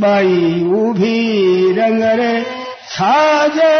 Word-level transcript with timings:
By 0.00 0.62
उभी 0.78 1.18
रंगरे 1.78 2.32
छाजे 2.90 3.74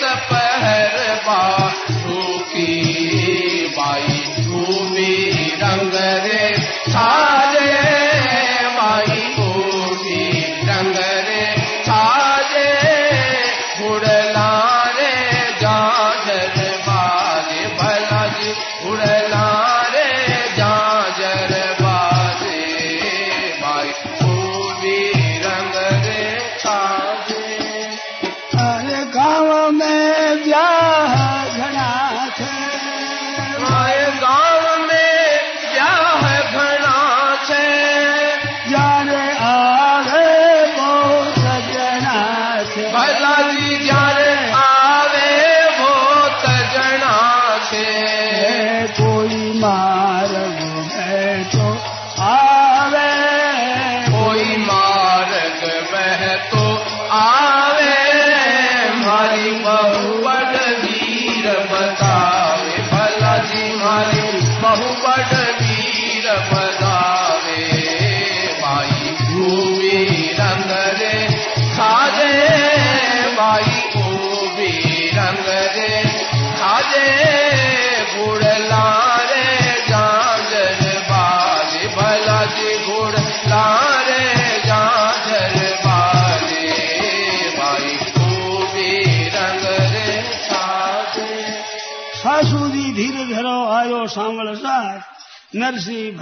सपहर 0.00 0.96
मार 1.26 1.59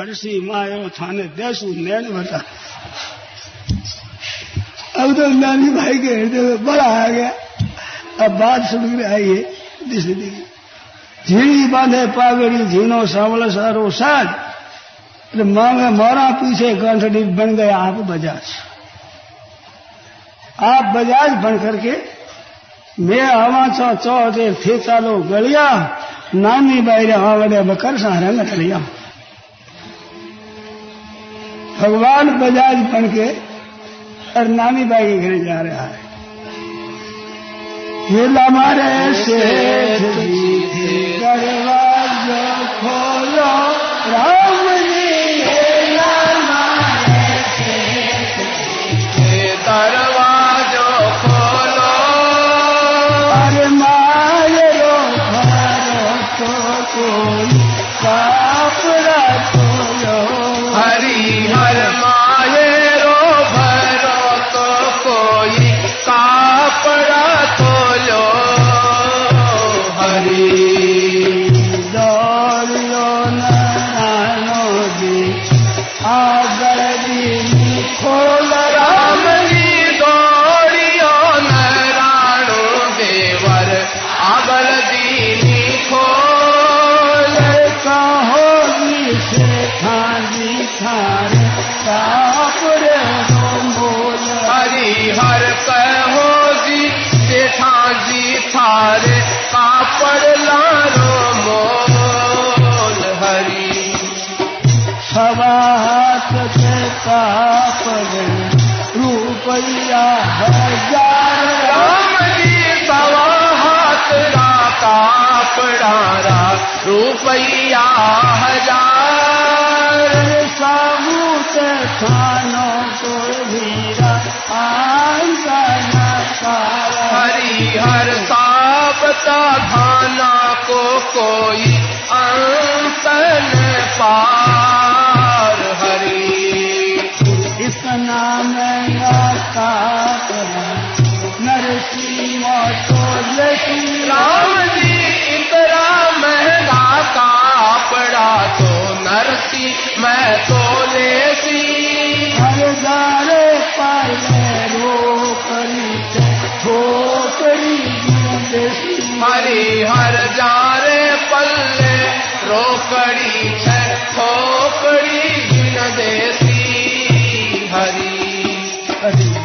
પરસી 0.08 0.30
માયો 0.48 0.84
थाने 0.96 1.24
દેશું 1.38 1.72
नैन 1.86 2.04
बता 2.12 2.38
अब 5.00 5.08
तो 5.16 5.24
नानी 5.40 5.68
भाई 5.74 5.98
के 6.04 6.12
हृदय 6.18 6.40
में 6.46 6.64
बड़ा 6.66 6.84
आ 6.84 7.06
गया 7.08 7.30
अब 8.24 8.38
बात 8.40 8.62
सुन 8.70 8.84
के 8.90 9.04
आई 9.14 9.26
है 9.28 9.42
जिसे 9.90 10.14
देखिए 10.20 10.46
झीणी 11.28 11.66
बांधे 11.74 12.00
पागड़ी 12.16 12.64
झीनो 12.72 13.00
सावल 13.14 13.48
सारो 13.56 13.84
साज 14.00 14.28
अरे 15.32 15.44
मांगे 15.50 15.88
मारा 16.00 16.26
पीछे 16.40 16.74
कंठडी 16.82 17.22
बन 17.38 17.54
गए 17.56 17.70
आप 17.78 17.98
बजाज 18.10 18.52
आप 20.72 20.84
बजाज 20.96 21.30
बन 21.44 21.58
करके 21.64 21.96
मैं 23.08 23.26
आवा 23.32 23.66
चौ 23.78 23.94
चौ 24.06 24.20
थे 24.62 24.78
चालो 24.86 25.16
गलिया 25.32 25.66
नानी 26.44 26.80
बाहर 26.88 27.12
आवड़े 27.18 27.60
बकर 27.72 27.98
सहारा 28.04 28.30
न 28.38 28.48
करिया 28.52 28.80
भगवान 31.88 32.30
बजाज 32.38 32.76
बन 32.76 33.06
के 33.08 33.26
और 34.38 34.48
नामी 34.48 34.84
बाई 34.84 35.18
घर 35.18 35.44
जा 35.44 35.60
रहा 35.60 35.84
है। 35.84 36.00
ये 38.10 38.26
लमारे 38.26 39.14
से 39.14 39.38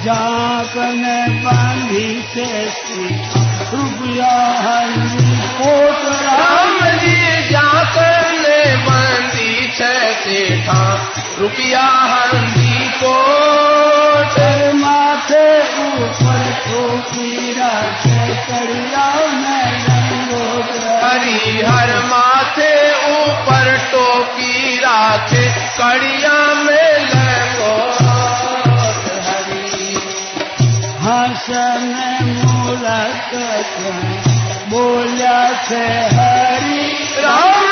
जाकन 0.03 1.03
बांधी 1.43 2.23
से 2.35 2.45
रुपया 3.73 4.33
हरी 4.63 5.37
कोट 5.61 5.99
राम 6.23 6.79
राम। 6.79 6.97
जी 6.97 7.15
जाकर 7.49 8.31
ने 8.31 8.75
बंदी 8.87 9.67
रुपया 11.39 11.81
हंदी 11.81 12.89
कोट 13.03 14.37
माथे 14.75 15.47
ऊपर 15.59 16.43
ठोकी 16.65 17.51
राखे 17.51 18.35
कड़िया 18.47 19.07
में 19.33 19.65
हरि 21.03 21.63
हर 21.67 21.99
माथे 22.05 22.73
ऊपर 23.13 23.77
टोपी 23.91 24.77
राखे 24.77 25.45
कड़िया 25.79 26.53
में 26.53 26.82
हसन 31.43 31.95
मूलक 32.35 33.31
बोल्या 34.69 35.39
से 35.63 35.81
हरी 36.15 36.87
राम 37.17 37.71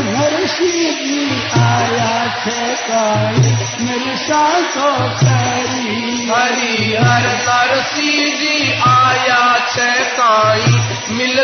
नरसी 0.10 0.92
जी 1.02 1.42
आया 1.60 2.28
थे 2.46 2.76
काई 2.76 3.56
मेरी 3.86 4.16
सांसों 4.18 5.10
करी 5.24 6.30
हरि 6.32 6.96
हर 7.04 7.28
नरसी 7.50 8.32
जी 8.32 8.72
आया 8.88 9.42
छ 9.70 9.90
काई 10.20 10.80
मिल 11.18 11.44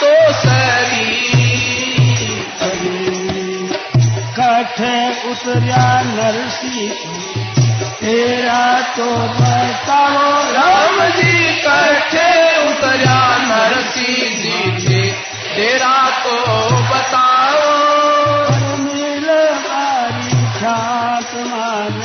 तो 0.00 0.32
सरी। 0.32 1.53
कठ 4.54 4.80
उतरिया 5.26 5.86
नरसी 6.02 6.88
तेरा 8.00 8.80
तो 8.96 9.06
बताओ 9.38 10.52
राम 10.52 11.00
जी 11.10 11.54
कठे 11.64 12.28
उतरिया 12.68 13.20
नरसी 13.42 14.14
जी। 14.42 14.78
थे 14.78 15.02
तेरा 15.56 16.10
तो 16.24 16.36
बताओ। 16.90 17.64
मिल 18.78 19.26
बारी 19.66 20.30
छात 20.60 21.34
मान 21.34 22.00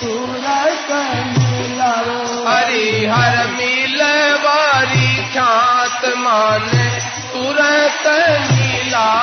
तुरंत 0.00 0.90
मिलाओ 1.38 2.18
हरि 2.48 3.06
हर 3.06 3.46
मिल 3.46 4.02
बारी 4.46 5.16
ख्यात 5.32 6.04
माने 6.18 6.88
तुरंत 7.32 8.06
मिलाओ 8.52 9.19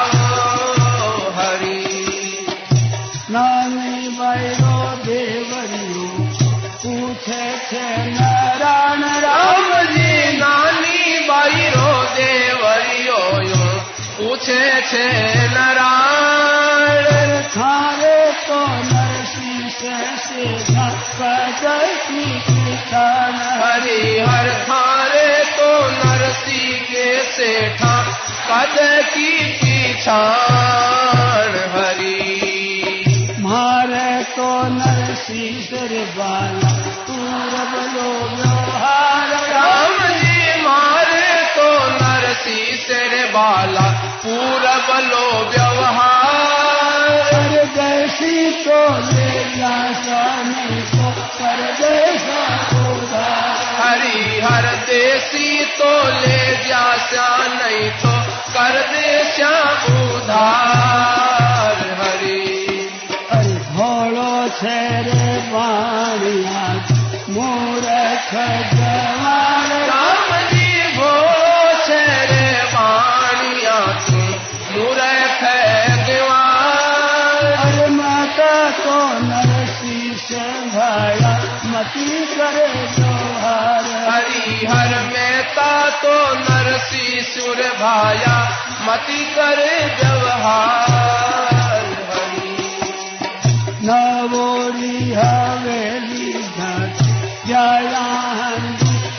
पूछे 14.47 14.81
छे 14.81 15.07
नारायण। 15.51 17.31
थारे 17.51 18.19
तो 18.47 18.59
नरसी 18.83 19.69
से 19.69 19.95
सीधा 20.17 20.87
कदसी 21.17 22.23
किसान 22.47 23.35
हरि 23.61 24.03
हर 24.27 24.47
थारे 24.69 25.27
तो 25.57 25.69
नरसी 25.97 26.63
के 26.85 27.09
सेठा 27.33 27.95
कद 28.49 28.77
की 29.13 29.31
पीछाण 29.59 31.51
हरि। 31.75 32.23
मारे 33.39 34.23
तो 34.37 34.49
नरसी 34.77 35.43
सर 35.63 35.93
बाला 36.17 36.66
बाला 43.37 43.87
पूरब 44.21 44.87
लो 45.09 45.25
व्यवहार। 45.49 47.25
परदेसी 47.27 48.35
तो 48.63 48.79
ले 49.07 49.31
जा 49.55 49.75
स्वामी 49.97 50.81
को 50.91 51.09
परदेसा 51.39 52.45
उधार 52.93 53.59
हरि 53.79 54.39
हर 54.43 54.65
देसी 54.87 55.49
तो 55.79 55.91
ले 56.21 56.39
जा 56.63 56.81
नहीं 57.53 57.89
तो 58.01 58.15
कर 58.53 58.75
दे 58.93 59.11
उधार। 59.97 61.83
हरि 61.99 62.41
अरे 63.31 63.55
भोलो 63.69 64.31
छे 64.59 64.79
रे 65.07 65.37
बाणिया 65.53 66.65
मूरख 67.29 68.31
मति 88.87 89.23
करे 89.35 89.77
व्यवहार 89.99 91.85
नवोरी 93.87 95.11
हवेली 95.13 96.31
जया 97.47 98.05
जान 98.07 98.65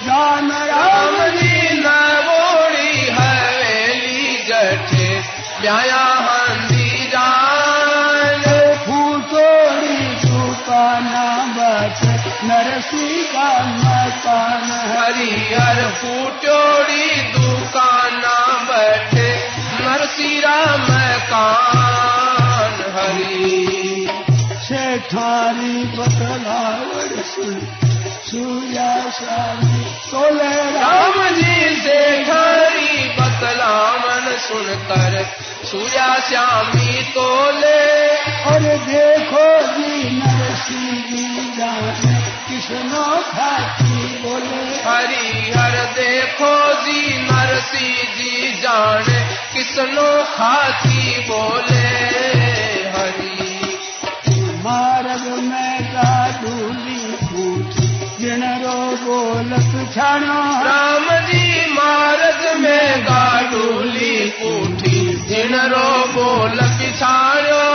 राम 0.09 0.51
राम 0.71 1.17
जी 1.37 1.81
नवोड़ी 1.85 3.09
हवेली 3.19 4.37
जठे 4.49 5.09
बच 11.59 12.03
नरसी 12.51 13.23
का 13.33 13.49
मकान 13.85 14.71
हरि 14.93 15.31
हर 15.55 15.81
नरसीरा 20.19 20.61
मकान 20.77 22.79
हरि। 22.95 24.07
सेठारी 24.63 25.77
बतलावड़ 25.97 27.23
सुन 27.23 27.55
सूया 28.29 28.89
स्वामी 29.11 29.85
सोले 30.07 30.55
राम 30.75 31.17
जी 31.37 31.77
से 31.77 32.01
खरी 32.25 33.09
बतलावन 33.19 34.27
सुनकर 34.39 35.13
सूर्या 35.71 36.11
श्यामी 36.29 36.93
तोले। 37.15 37.83
और 38.51 38.63
देखो 38.89 39.47
जी 39.73 39.95
नरसी 40.19 40.85
जी 41.11 41.27
जाने 41.59 42.17
किसनो 42.49 43.07
खाती 43.31 43.97
बोले। 44.23 44.63
हरि 44.83 45.28
हर 45.57 45.77
देखो 45.99 46.53
जी 46.85 47.01
नरसी 47.31 47.91
जी 48.19 48.53
जाने 48.63 49.19
किसनो 49.55 50.09
खाती 50.35 51.19
बोले 51.29 51.87
हरी। 52.95 53.37
मार्ग 54.67 55.25
में 55.49 55.75
गाडूली 55.95 57.01
फूट 57.27 57.81
जिन 58.21 58.43
रो 58.65 58.79
बोलत 59.05 59.73
छाणो 59.95 60.39
राम 60.69 61.07
जी 61.31 61.45
मार्ग 61.75 62.41
में 62.63 63.05
गाडूली 63.09 64.15
उठी 64.51 64.99
जिन 65.31 65.55
रो 65.75 65.89
बोल 66.17 66.61
पिछाड़ो 66.79 67.67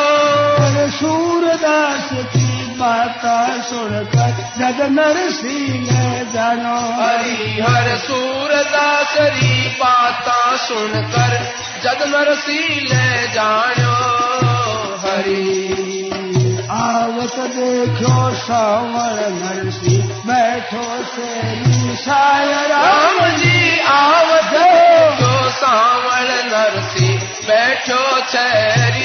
सूरदास 0.98 2.10
की 2.34 2.43
बाता 2.84 3.36
सुनकर 3.62 4.32
जग 4.58 4.80
नरसिंह 4.92 5.90
जानो। 6.34 6.78
हरि 6.98 7.62
हर 7.62 7.88
सूरदासरी 7.98 9.54
बाता 9.80 10.40
सुनकर 10.58 11.36
जग 11.84 12.04
नरसीले 12.08 13.06
जानो। 13.28 13.94
हरि 15.04 15.70
आवत 16.72 17.38
देखो 17.56 18.16
सावण 18.36 19.18
नरसिंह 19.40 20.12
बैठो 20.28 20.86
से 21.14 21.32
सायरा। 21.96 22.62
राम 22.68 23.20
जी 23.38 23.80
आवत 23.88 24.54
जो 25.22 25.34
सावण 25.52 26.28
नरसी 26.52 27.10
बैठो 27.48 28.04
चैरी 28.32 29.03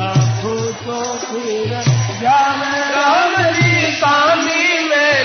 आँखों 0.00 0.62
तो 0.82 0.98
फिर 1.18 1.70
जावे 2.20 2.78
राम 2.94 3.34
जी 3.52 3.72
सामी 3.92 4.64
में 4.88 5.20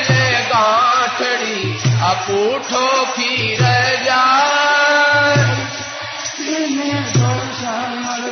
गांठड़ी 0.52 1.60
अपूठो 2.10 2.86
फिर 3.06 3.64
जा 4.06 4.24
इन्हें 6.58 7.04
समर 7.14 8.26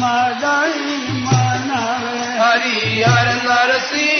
मदाई 0.00 0.96
मनावे 1.24 2.22
हरि 2.40 3.02
हर 3.02 3.28
नरसिंह 3.44 4.19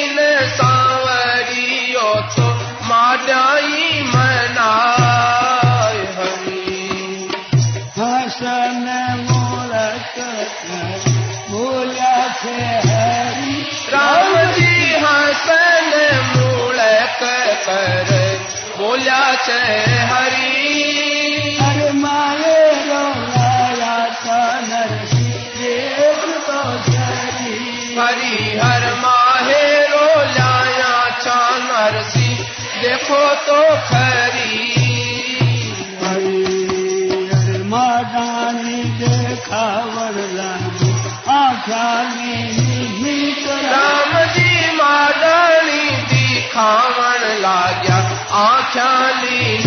देख 25.61 26.21
तो 26.47 26.61
चरी 26.79 27.59
हरि 27.99 28.59
हर 28.59 28.95
माहे 28.95 29.87
रो 29.87 30.07
लाया 30.31 31.11
छा 31.21 31.41
देखो 32.83 33.35
तो 33.47 33.63
खरी। 33.87 34.61
हरे 36.03 37.59
मादानी 37.65 38.83
देखावर 39.01 40.17
लागे 40.33 40.93
आख्यानी 41.33 42.37
नीत 43.03 43.45
राम 43.49 44.13
जी 44.27 44.77
मादानी 44.77 45.85
दिखावण 46.13 46.90
चली 48.75 49.60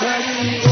काठरी 0.00 0.69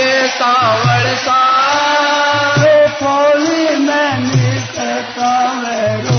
आगे 0.00 0.28
सावड़ 0.28 1.14
सा 1.14 1.40
पोली 3.00 3.76
में 3.78 4.18
निकलता 4.18 5.32
मेरो 5.54 6.16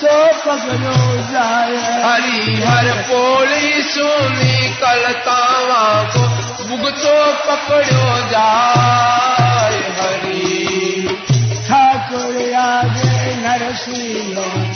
तो 0.00 0.16
पकड़ो 0.44 1.00
जाए। 1.32 1.78
हरि 2.02 2.54
हर 2.64 2.90
पोली 3.08 3.82
सुनी 3.82 4.68
कलतावा 4.74 5.82
को 6.14 6.22
भुगतो 6.64 7.16
पकड़ो 7.46 8.06
जाय 8.30 9.76
हरि। 9.98 11.18
ठाकुर 11.66 12.36
आगे 12.60 13.36
नरसिंह 13.42 14.69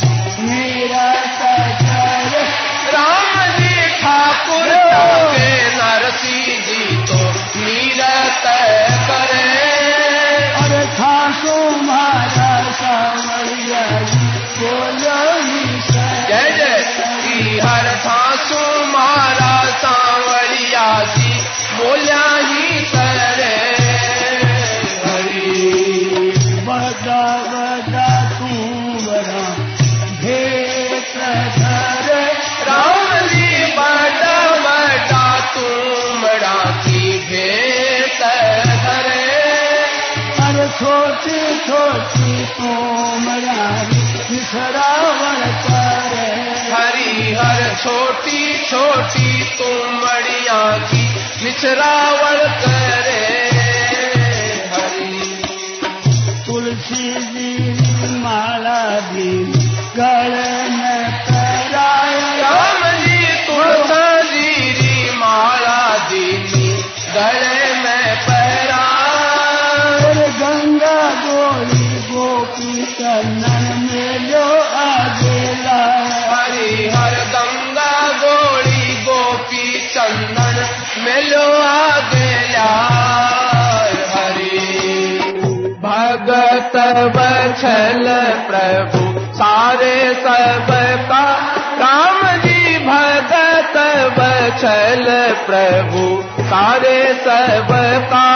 की 50.91 51.03
निचरावड़ 51.45 52.43
करे 52.63 52.74
भगत 86.85 87.17
बछल 87.17 88.07
प्रभु। 88.49 89.21
सारे 89.35 90.15
सब 90.15 90.67
का 91.09 91.25
राम 91.75 92.37
जी 92.39 92.79
भगत 92.79 93.77
बछल 94.19 95.07
प्रभु। 95.47 96.05
सारे 96.45 97.15
सब 97.15 97.69
का 98.13 98.29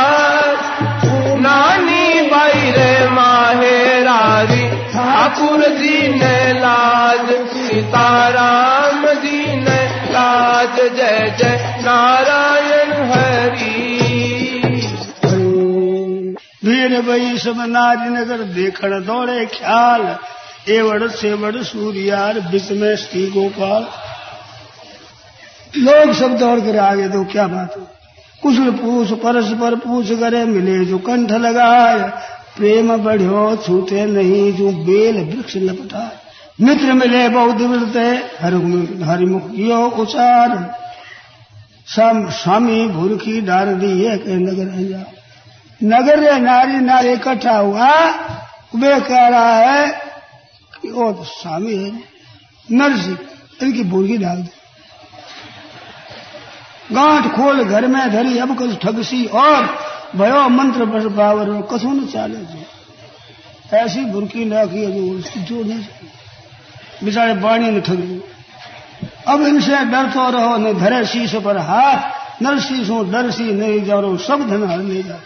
नानी 1.41 2.21
बैर 2.21 3.09
माहेरारी 3.11 4.69
ठाकुर 4.93 5.61
जी 5.61 6.09
ने 6.09 6.53
लाज, 6.53 7.27
सीताराम 7.49 9.07
जी 9.07 9.57
ने 9.57 9.81
लाज। 10.11 10.77
जय 10.97 11.35
जय 11.39 11.75
नारायण 11.81 12.28
वीर 16.69 17.01
बई 17.03 17.39
सब 17.39 17.61
नारी 17.69 18.09
नगर 18.11 18.43
देखण 18.55 18.95
दौड़े 19.05 19.45
ख्याल। 19.49 20.03
एवड़ 20.71 21.09
सेवड़ 21.11 21.57
सूर्यार 21.65 22.41
बिच 22.51 22.71
में 22.73 22.95
श्री 22.97 23.27
गोपाल। 23.31 23.87
लोग 25.75 26.13
सब 26.15 26.37
दौड़ 26.39 26.59
कर 26.61 26.79
आगे 26.79 27.09
तो 27.09 27.25
क्या 27.25 27.47
बात 27.49 27.77
हो? 27.77 27.87
कुशल 28.43 28.71
पूछ, 28.73 29.13
परस्पर 29.19 29.75
पूछ 29.77 30.13
करे, 30.13 30.45
मिले 30.47 30.85
जो 30.85 30.99
कंठ 31.01 31.31
लगाए। 31.39 31.99
प्रेम 32.57 32.97
बढ़ो 32.97 33.45
छूटे 33.57 34.05
नहीं 34.07 34.53
जो 34.53 34.71
बेल 34.85 35.17
वृक्ष 35.27 35.57
लपटाए। 35.59 36.11
मित्र 36.61 36.93
मिले 36.93 37.29
बहुत 37.29 37.61
वृत 37.63 37.97
हरिमुख 39.03 39.51
कियो 39.51 39.81
उचार। 39.99 40.51
स्वामी 41.89 42.87
भूरखी 42.89 43.41
डार 43.43 43.67
दी 43.75 43.93
एक 44.07 44.25
नगर 44.29 44.71
जा 44.89 45.03
नगर 45.81 46.19
रे 46.21 46.39
नारी 46.41 46.81
नारी 46.81 47.13
इकट्ठा 47.13 47.57
हुआ, 47.57 47.91
वे 48.75 49.01
कह 49.01 49.29
रहा 49.29 49.57
है 49.57 49.87
कि 50.83 50.91
ओ 50.91 51.13
तो 51.13 51.25
स्वामी 51.25 51.75
है 51.75 51.91
नरसिंह 52.69 53.19
इनकी 53.63 53.83
भूरखी 53.85 54.17
डाल 54.19 54.43
दे। 54.43 54.57
गांठ 56.95 57.27
खोल 57.37 57.63
घर 57.65 57.87
में 57.87 58.11
धरी, 58.11 58.39
अब 58.39 58.57
कस 58.59 58.77
ठगसी 58.83 59.25
और 59.27 59.65
भयो 60.17 60.49
मंत्र 60.49 60.87
पर 60.87 61.09
पावर 61.17 61.51
कसू 61.73 61.93
न 61.93 62.07
चाले 62.07 62.35
जो। 62.35 63.77
ऐसी 63.77 64.05
बुरकी 64.05 64.45
ना 64.45 64.65
की 64.65 64.87
जो 64.87 65.43
जोड़ 65.43 65.67
नहीं 65.67 65.85
बेचारे 67.05 67.35
बाणी 67.35 67.71
ने 67.71 67.81
ठग। 67.81 68.21
अब 69.29 69.41
इनसे 69.43 69.85
डरतो 69.85 70.31
रहो, 70.31 70.57
न 70.57 70.73
धरे 70.79 71.05
शीश 71.07 71.35
पर 71.45 71.59
हाथ 71.63 72.43
नर 72.43 72.59
शीशो 72.61 73.03
डर 73.13 73.31
सी 73.31 73.53
नहीं 73.53 73.83
जाओ 73.85 74.17
सब 74.19 74.49
धन 74.49 74.71
हर 74.71 74.79
नहीं 74.79 75.03
जा 75.03 75.19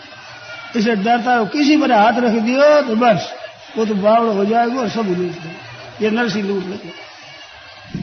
इसे 0.76 0.94
डरता 0.96 1.34
रहो 1.34 1.44
किसी 1.52 1.76
पर 1.76 1.92
हाथ 1.92 2.18
रख 2.20 2.34
दियो 2.42 2.80
तो 2.82 2.96
बस, 2.96 3.30
वो 3.76 3.84
तो 3.86 3.94
बावड़ 3.96 4.30
हो 4.30 4.44
जाएगा 4.44 4.80
और 4.80 4.88
सब 4.90 5.06
लूट 5.10 5.36
ले 5.44 5.50
ये 6.00 6.10
नरसी 6.10 6.42
लूट 6.42 6.64
लेगा 6.66 6.90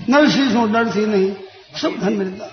नर 0.10 0.30
शीशो 0.30 0.66
डर 0.74 0.90
सी 0.92 1.06
नहीं, 1.06 1.32
सब 1.76 2.00
धन 2.00 2.14
मिलता 2.14 2.46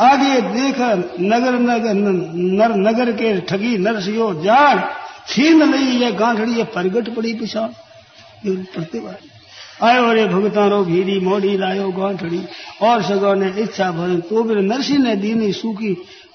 आगे 0.00 0.40
देख, 0.42 0.80
नगर 1.22 1.54
नगर 1.60 1.94
नर, 1.94 2.74
नगर 2.78 3.12
के 3.12 3.38
ठगी 3.42 3.76
नरसियो 3.78 4.32
जान, 4.42 4.82
छीन 5.28 5.62
नहीं 5.64 5.98
ये 6.00 6.10
गांठड़ी, 6.12 6.52
ये 6.52 6.64
प्रगट 6.66 7.14
पड़ी 7.14 7.32
पिछाड़ 7.34 7.70
ये 8.46 8.56
प्रतिभा 8.74 9.14
आयो 9.86 10.12
रे 10.12 10.24
भगतारो 10.26 10.82
भीरी 10.84 11.18
मोड़ी 11.20 11.56
लायो 11.58 11.90
गांठड़ी। 11.92 12.42
और 12.82 13.02
सगो 13.02 13.34
ने 13.34 13.48
इच्छा 13.62 13.90
भर 13.92 14.18
तो 14.28 14.42
फिर 14.44 14.58
नरसी 14.62 14.98
ने 14.98 15.14
दीनी 15.16 15.52
सूखी, 15.52 15.92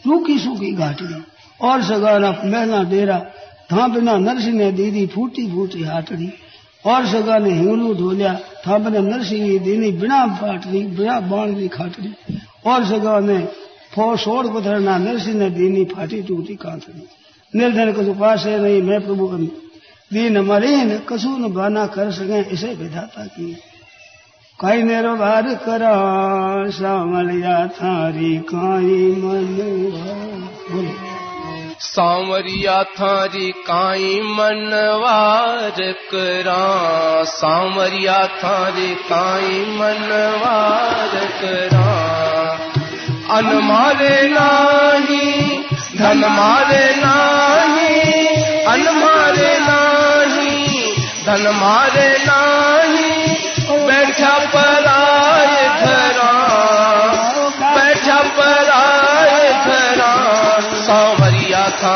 रूखी 0.08 0.38
सूखी 0.39 0.72
घाटड़ी 0.74 1.15
और 1.62 1.84
सगो 1.84 2.18
ने 2.20 2.30
महना 2.50 2.84
डेरा 2.84 3.20
था 3.72 3.88
बिना 3.88 4.18
नरसी 4.18 4.52
ने 4.52 4.72
दीदी 4.72 5.08
फूटी 5.08 5.52
फूटी 5.52 5.84
हाटड़ी। 5.84 6.34
और 6.86 7.06
सगा 7.08 7.38
ने 7.38 7.52
हिंगलू 7.52 7.94
धोलिया 7.94 8.34
था 8.68 8.78
बिना 8.78 9.00
नरसिंह 9.00 9.60
दीनी 9.60 9.92
बिना 9.92 10.26
पाटड़ी 10.42 10.82
बिना 10.82 11.20
बाण 11.20 11.56
दी 11.56 11.68
खाटड़ी 11.68 12.13
और 12.66 12.86
सगा 12.86 13.20
ने 13.20 13.38
फो 13.96 14.18
सोड़ 14.18 14.48
पथरना 14.48 14.98
नरसिंह 14.98 15.36
ने 15.36 15.50
दीनी 15.50 15.86
फाटी 15.86 16.22
टूटी 16.22 16.56
कांतड़ी 16.56 17.08
निर्धन 17.56 17.92
कसु 17.92 18.13
पास 18.13 18.46
है 18.46 18.60
नहीं, 18.62 18.82
मैं 18.82 19.02
प्रभु 19.06 19.28
दीन 20.13 20.38
मरीन 20.38 20.98
कसु 21.00 21.30
न 21.30 21.54
बाना 21.54 21.86
कर 21.88 22.12
सके, 22.12 22.42
इसे 22.50 22.74
विधाता 22.74 23.26
की। 23.26 23.54
काई 24.60 24.84
नेरो 24.84 25.16
बार 25.16 25.54
करा, 25.56 25.96
सामलिया 26.70 27.68
थारी 27.68 28.38
काई 28.38 29.16
मन 29.18 29.56
बोलो। 30.72 31.12
सांवरिया 31.84 32.84
थारी 32.84 33.52
काई 33.52 34.22
मनवार 34.24 35.91
करा। 36.12 37.24
सांवरिया 37.24 38.26
थारी 38.28 38.96
काई 38.96 39.65
मनवार 39.78 41.15
करा। 41.41 41.89
अन 43.38 43.46
मारे 43.46 44.28
नाही 44.28 45.58
धन 45.98 46.17
मारे 46.17 46.96
नाही 46.96 48.26
अन 48.65 48.89
मारे 48.98 49.60
नाही 49.60 50.96
धन 51.26 51.48
मारे 51.56 52.10
नाही 52.28 53.12
बैठा 53.69 54.38
पराय 54.38 54.83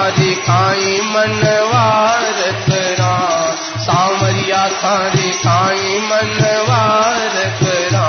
सांवरिया 0.08 0.28
थारी 0.28 0.34
खाई 0.36 1.00
मनवार 1.04 2.40
करा 2.68 3.16
सांवरिया 3.86 4.64
थारी 4.82 5.32
खाई 5.32 6.00
मनवार 6.00 7.36
करा 7.62 8.08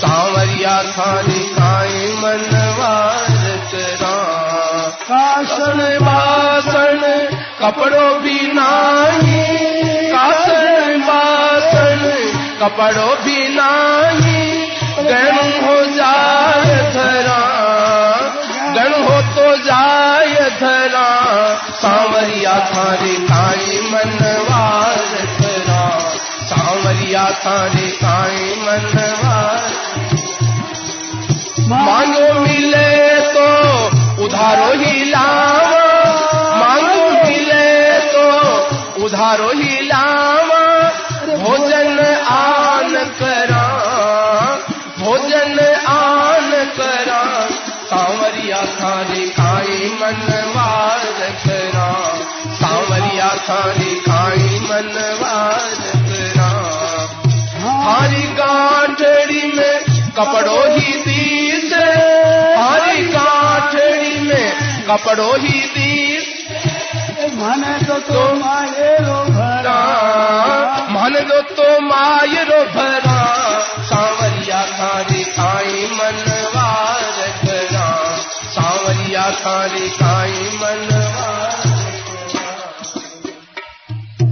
सांवरिया 0.00 0.76
थारी 0.82 1.42
खाई 1.54 2.12
मनवार 2.22 3.46
करा 3.72 4.16
कासन 5.10 5.78
बासन, 6.02 7.00
कपड़ो 7.62 8.08
भी 8.18 8.40
नाही। 8.54 9.44
कासन 10.12 11.00
बासन, 11.00 12.02
कपड़ो 12.60 13.08
भी 13.24 13.29
थारे 22.90 23.14
काई 23.14 23.80
मनवार 23.92 25.26
परा 25.40 25.82
सांवरिया 26.46 27.24
थारे 27.30 27.90
काई 27.90 28.54
मनवार। 28.62 29.60
मांगो 31.68 32.40
मिले 32.40 33.20
तो 33.20 33.46
उधारो 34.24 34.72
ही 34.82 35.04
लावा। 35.10 35.84
मांगो 36.56 37.10
मिले 37.28 37.98
तो 37.98 38.26
उधारो 39.04 39.50
ही 39.54 39.69
थारी 53.50 53.94
खाई 54.00 54.58
मनवार 54.62 55.78
करा 56.08 56.50
हरी 57.84 58.22
गांठड़ी 58.32 59.46
में 59.52 59.78
कपड़ो 60.18 60.58
ही 60.74 60.92
दीस 61.06 61.72
हरी 62.58 63.06
गांठड़ी 63.06 64.20
में 64.20 64.48
कपड़ो 64.88 65.32
ही 65.36 65.60
दीस 65.74 66.28
मन 67.40 67.62
तो 67.88 67.98
तो 68.06 68.22
माये 68.34 68.92
रो 69.00 69.18
भरा। 69.34 69.80
मन 70.90 71.18
दो 71.28 71.40
तो 71.56 71.68
माय 71.80 72.44
रो 72.44 72.62
भरा। 72.74 73.20
सांवरिया 73.90 74.62
थारी 74.70 75.24
खाई 75.36 75.86
मनवार 75.92 77.20
करा 77.44 77.88
सांवरिया 78.54 79.30
थारी 79.40 79.88
खाई 79.90 80.48
मनवार 80.54 80.89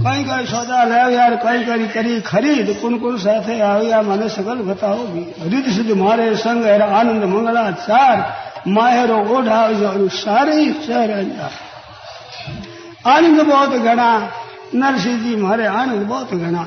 કઈ 0.04 0.22
કઈ 0.24 0.46
સોદા 0.46 0.84
લાવ્યા 0.84 1.36
કઈ 1.36 1.60
કઈ 1.64 1.88
કરી 1.88 2.20
ખરીદ 2.22 2.68
કુન 2.80 2.94
કુન 3.00 3.18
સાથે 3.18 3.54
આવ્યા 3.62 4.02
મને 4.02 4.28
સગલ 4.28 4.62
બતાવો 4.62 5.04
રીત 5.50 5.68
સુધી 5.68 6.00
મારે 6.02 6.26
સંગ 6.36 6.64
હેર 6.64 6.82
આનંદ 6.88 7.24
મંગળા 7.24 7.70
ચાર 7.86 8.18
માહેરો 8.68 9.18
ઓઢાવ્યો 9.36 10.08
સારી 10.16 10.66
શહેર 10.80 11.10
અંજાર 11.12 11.52
આનંદ 13.06 13.38
बहुत 13.44 13.72
ઘણા 13.78 14.18
નરસિંહ 14.74 15.22
जी 15.22 15.32
મારે 15.38 15.64
આનંદ 15.70 16.02
बहुत 16.08 16.36
ઘણા 16.36 16.66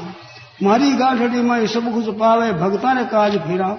મારી 0.62 0.96
ગાંઠડીમાં 0.96 1.68
સબ 1.68 1.86
કુછ 1.94 2.10
પાવે 2.16 2.48
ભગતાને 2.56 3.04
કાજ 3.14 3.40
ફેરા 3.44 3.76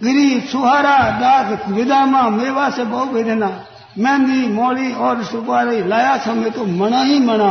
गिरी 0.00 0.40
सुहारा 0.42 0.96
दाग 1.18 1.48
विदामा 1.68 2.22
मेवा 2.30 2.68
से 2.70 2.84
बहु 2.86 3.04
वेदना 3.08 3.50
मेहंदी 3.96 4.40
मोली 4.48 4.92
और 4.98 5.22
सुपारी 5.24 5.82
लाया 5.84 6.16
था 6.18 6.32
मैं 6.34 6.50
तो 6.50 6.64
मना 6.72 7.00
ही 7.02 7.18
मना 7.20 7.50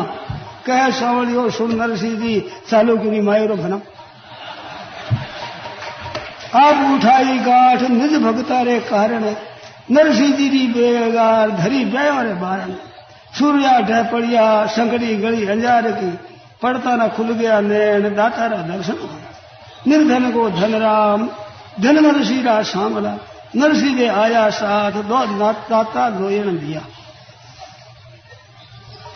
कह 0.66 0.88
सावलियो 0.90 1.42
नरसिंह 1.68 2.14
जी 2.20 2.40
चालू 2.70 2.96
की 2.96 3.20
मायरो 3.20 3.56
बना। 3.56 3.80
अब 6.56 6.76
उठाई 6.94 7.38
गांठ, 7.38 7.80
निज 7.90 8.14
भगता 8.22 8.60
रे 8.62 8.78
कारण, 8.80 9.24
नरसिंह 9.90 10.36
री 10.48 10.66
बेगार 10.66 11.50
धरी 11.52 11.84
बयो 11.86 12.20
रे 12.22 12.34
बारण। 12.34 12.72
सूर्या 13.38 13.78
ढपड़िया 13.80 14.44
संकड़ी 14.66 15.16
गली 15.16 15.46
अंजार 15.46 15.90
की, 15.92 16.10
पड़ता 16.62 16.96
न 16.96 17.08
खुल 17.08 17.32
गया 17.32 17.60
नैन 17.60 18.14
दाता 18.14 18.46
रा 18.46 18.56
दर्शन 18.68 18.98
निर्धन 19.86 20.30
को 20.30 20.48
धन 20.50 20.74
राम 20.74 21.28
धन 21.80 21.98
नरसी 22.04 22.42
रा 22.42 22.60
सांवला 22.62 23.16
नरसी 23.56 23.94
दे 23.94 24.06
आया 24.06 24.48
साथ 24.50 24.92
दो 25.02 25.24
दाता 25.70 26.08
लोयन 26.08 26.56
दिया। 26.58 26.80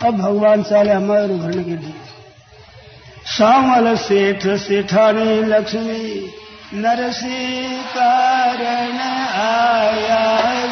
अब 0.05 0.17
भगवान 0.17 0.63
चाले 0.63 0.91
हमारे 0.91 1.37
घर 1.37 1.51
के 1.51 1.75
लिए 1.75 1.93
श्यामल 3.35 3.95
सेठ 3.95 4.47
सेठानी 4.47 5.35
लक्ष्मी 5.43 6.33
नरसी 6.73 7.63
कारण 7.95 8.99
आया 9.43 10.25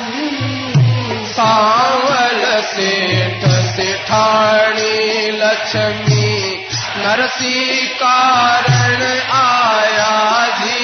जी। 0.09 0.29
सावल 1.27 2.43
सेठ 2.73 3.45
सेठानी 3.75 5.31
लक्ष्मी 5.31 6.65
नरसी 6.97 7.87
कारण 8.03 9.01
आया 9.39 10.45
जी। 10.59 10.81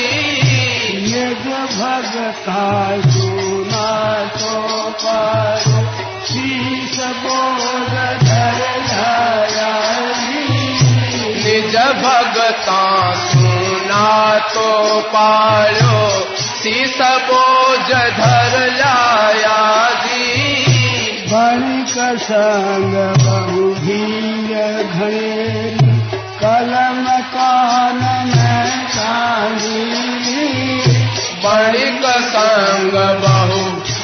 यज 1.13 1.45
भगता 1.77 2.65
सुना 3.11 3.89
तो 4.37 4.89
पारो 5.03 5.85
शीश 6.27 6.95
बोध 6.99 7.89
धर 7.89 8.17
धाया 8.17 8.26
निज 11.43 11.75
भगता 12.03 12.81
सुना 13.23 14.09
तो 14.53 14.69
पायो 15.13 15.99
शीस 16.43 16.97
बोझ 17.29 17.89
धर 18.19 18.55
लाया 18.79 19.59
जी। 20.03 20.25
बणिक 21.31 21.95
संग 22.23 22.93
बहु 23.23 23.69
भीर 23.85 24.53
घनेरी 24.83 25.87
कलम 26.41 27.05
कान 27.35 28.01
बणिक 31.43 32.05
संग 32.29 32.93
बहु 33.23 33.59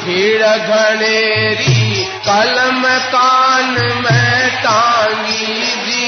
भीड़ 0.06 0.44
घनेरी 0.46 1.83
कलम 2.28 2.84
कान 3.14 3.72
में 4.04 4.50
टांगी 4.64 5.56
जी। 5.86 6.04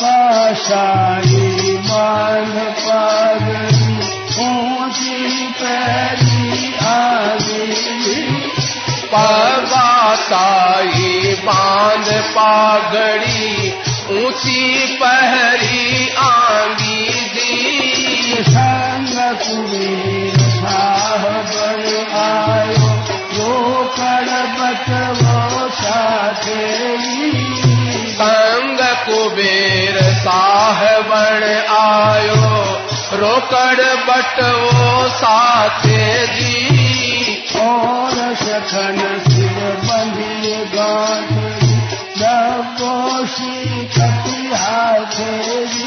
पाशाली 0.00 1.76
बाँध 1.76 2.56
पागली 2.80 3.94
ऊँची 4.44 5.20
पैरी 5.60 6.48
आगे 6.86 7.64
पवासाई 9.12 11.08
बाँध 11.44 12.08
पागड़ी 12.36 13.44
ऊँची 14.18 14.60
पहरी 15.02 15.88
आंगी 16.18 17.02
दी 17.34 17.54
संग 18.48 19.16
संग 28.20 28.78
कुबेर 29.06 29.96
साहबण 30.02 31.44
आयो। 31.76 32.48
रोकड़ 33.20 33.80
बटवो 34.08 35.08
साथे 35.08 36.26
जी 36.26 36.56
और 37.60 38.34
सखन 38.34 38.98
सिर 39.28 39.60
बंधिए 39.84 40.58
गांठ 40.74 41.30
डबोशी 42.20 43.86
कपिहाथे 43.86 45.66
जी 45.66 45.79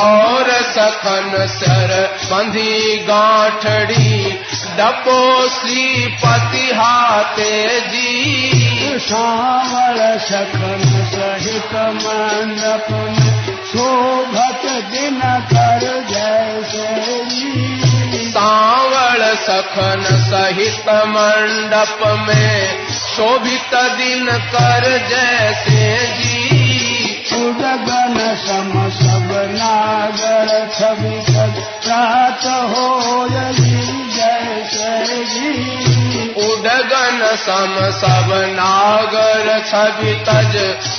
और 0.00 0.50
सखन 0.72 1.46
सर 1.50 1.92
बंधी 2.24 2.96
गांठड़ी 3.08 4.30
डबो 4.78 5.48
श्रीपति 5.48 6.66
हाथे 6.74 7.80
जी। 7.90 8.98
श्यामल 8.98 9.98
सखन 10.24 10.82
सहित 11.12 11.74
मंडप 11.96 12.86
में 12.90 13.56
शोभत 13.70 14.66
दिन 14.92 15.20
कर 15.52 15.86
जैसे 16.10 17.24
जी 17.24 18.30
सांवल 18.30 19.24
सखन 19.36 20.04
सहित 20.24 20.88
मंडप 21.14 22.06
में 22.28 22.86
शोभित 22.90 23.74
दिन 23.98 24.30
कर 24.54 24.86
जैसे 25.08 26.06
जी। 26.16 26.49
उदगन 27.40 28.16
सम 28.36 28.72
सब 28.96 29.30
नागर 29.52 30.48
छवि 30.74 31.20
प्रात 31.84 32.44
हो 32.72 32.86
उडगन 36.46 37.22
सम 37.36 37.74
सब 38.00 38.28
नागर 38.58 39.48
छवि 39.70 40.14
तज 40.28 40.56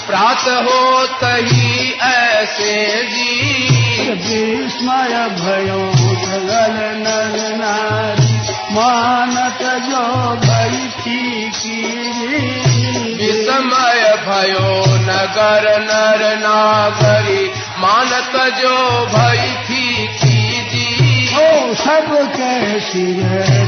प्रात 0.07 0.47
हो 0.67 1.05
तही 1.21 1.91
ऐसे 2.09 2.73
जी। 3.11 4.09
विस्मय 4.09 5.15
भयो 5.37 5.79
जगल 6.25 6.77
नर 7.03 7.37
नारी 7.57 8.33
मानत 8.71 9.63
जो 9.89 10.03
भई 10.45 10.87
की 11.01 12.70
विस्मय 13.61 14.03
भयो 14.25 14.69
नगर 15.05 15.65
नर 15.81 16.21
नागरी 16.37 17.43
मानत 17.79 18.35
जो 18.59 18.77
भई 19.13 19.51
थी 19.67 20.07
थी 20.17 20.61
जी 20.71 21.27
ओ 21.41 21.73
सब 21.75 22.09
के 22.35 22.79
सिर 22.79 23.21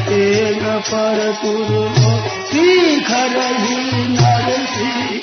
तेग 0.08 0.64
पर 0.90 1.22
तुरु 1.42 1.84
सीख 2.52 3.12
रही 3.36 4.08
नरसी 4.16 5.22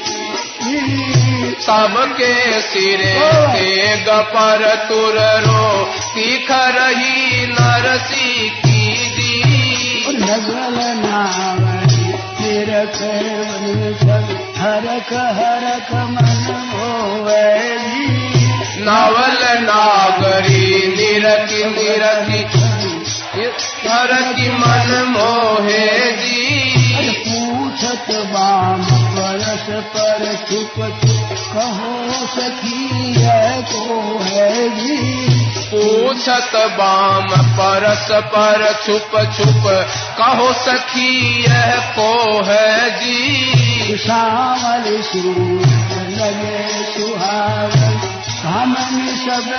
सबके 1.63 2.35
सिरे 2.61 3.15
तेग 3.55 4.09
पर 4.35 4.65
तुर 4.89 5.19
रो 5.47 5.85
तीख 6.15 6.51
रही 6.77 7.47
नरसी 7.53 8.49
की 8.61 9.09
दी 9.17 10.17
नगल 10.21 10.79
नावरी 11.03 12.11
निरख 12.41 12.99
हरक 15.01 15.13
हरक 15.13 15.93
मन 15.93 16.55
होवैली 16.73 18.09
नवल 18.81 19.61
नागरी, 19.61 20.87
निरखी 20.97 21.65
निरखी। 21.65 22.41
हरकी 23.89 24.49
मन 24.51 24.91
मोहे 25.09 26.13
जी 26.13 27.11
पूछत 27.19 28.11
बाम 28.11 28.83
परस 29.17 29.67
पर 29.95 30.25
छुप 30.49 30.75
छुप 31.03 31.29
कहो 31.55 32.27
सखी 32.27 33.15
है 33.15 33.63
को 33.63 34.19
है 34.23 34.69
जी 34.69 34.97
पूछत 35.71 36.53
बाम 36.55 37.29
परस 37.31 38.09
पर 38.11 38.73
छुप 38.87 39.17
छुप 39.37 39.63
कहो 40.19 40.53
सखी, 40.53 41.43
यह 41.45 41.95
को 41.99 42.43
है 42.43 42.91
जी 42.91 43.70
श्यामल 43.97 45.03
सूरत 45.03 45.93
लगे 46.19 46.85
सुहावन 46.93 48.01
हमन 48.45 49.17
सब 49.17 49.51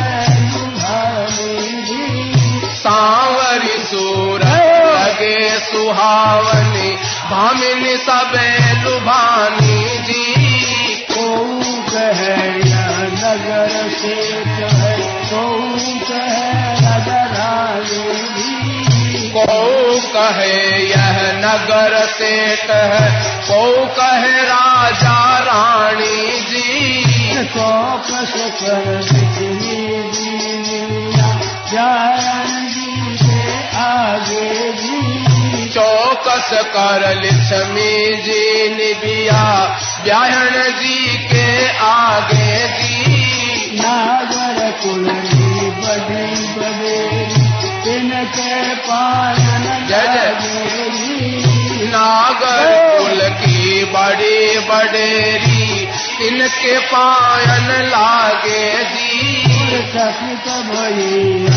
जी 1.85 2.33
सांवरी 2.75 3.77
सूर 3.83 4.43
लगे 4.43 5.49
सुहावनी 5.49 6.95
भामिनी 7.31 7.97
सबे 7.97 8.49
लुभानी 8.83 9.97
जी। 9.97 10.35
को 11.11 11.59
कहे 11.91 12.47
नगर 13.09 13.89
से 13.89 14.50
को 19.37 19.45
कहे 20.01 20.83
यह 20.89 21.19
नगर 21.33 21.97
से 22.05 22.55
कह 22.55 23.09
को 23.41 23.85
कहे 23.87 24.41
राजा 24.43 25.39
रानी 25.39 26.39
जी। 26.41 27.43
तो 27.43 27.97
कस 27.97 28.33
कर 28.63 29.01
जी 32.73 33.17
से 33.17 33.67
आगे 33.77 34.73
जी। 34.73 35.69
चौकस 35.69 36.49
कर 36.53 37.21
लक्ष्मी 37.23 38.15
जी 38.21 38.69
निबिया 38.75 39.43
ब्याहन 40.03 40.73
जी 40.79 41.17
के 41.17 41.77
आगे 41.77 42.67
जी। 42.67 43.81
नागर 43.81 44.71
कुल 44.71 45.09
की 45.09 45.69
बड़ी 45.69 47.30
इनके 48.31 48.75
पालन 48.75 49.63
जय 49.87 50.05
जय। 50.13 51.87
नागर 51.91 52.69
कुल 52.97 53.19
की 53.41 53.83
बड़ी 53.85 54.59
बडेरी 54.67 55.87
इनके 56.27 56.77
पायन 56.91 57.69
लागे 57.87 58.63
जी 58.93 59.41
सखित 59.93 60.47
भई 60.67 61.47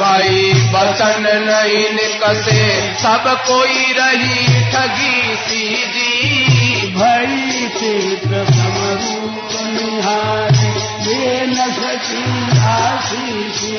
भाई 0.00 0.52
बचन 0.72 1.26
नहीं 1.46 1.84
निकसे 1.92 2.60
सब 3.02 3.24
कोई 3.48 3.92
रही 3.98 4.46
ठगी 4.72 5.36
सी 5.46 5.66
जी 5.94 6.86
भई 6.96 7.68
चित्र 7.78 8.44
सखी 11.82 12.58
आशिषी 12.68 13.76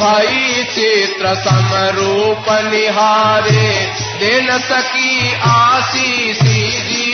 भाय 0.00 0.64
चित्र 0.74 1.34
समरोपणि 1.34 2.86
देल 4.20 4.50
सखी 4.58 5.34
आशिषी 5.50 6.62
जी 6.88 7.10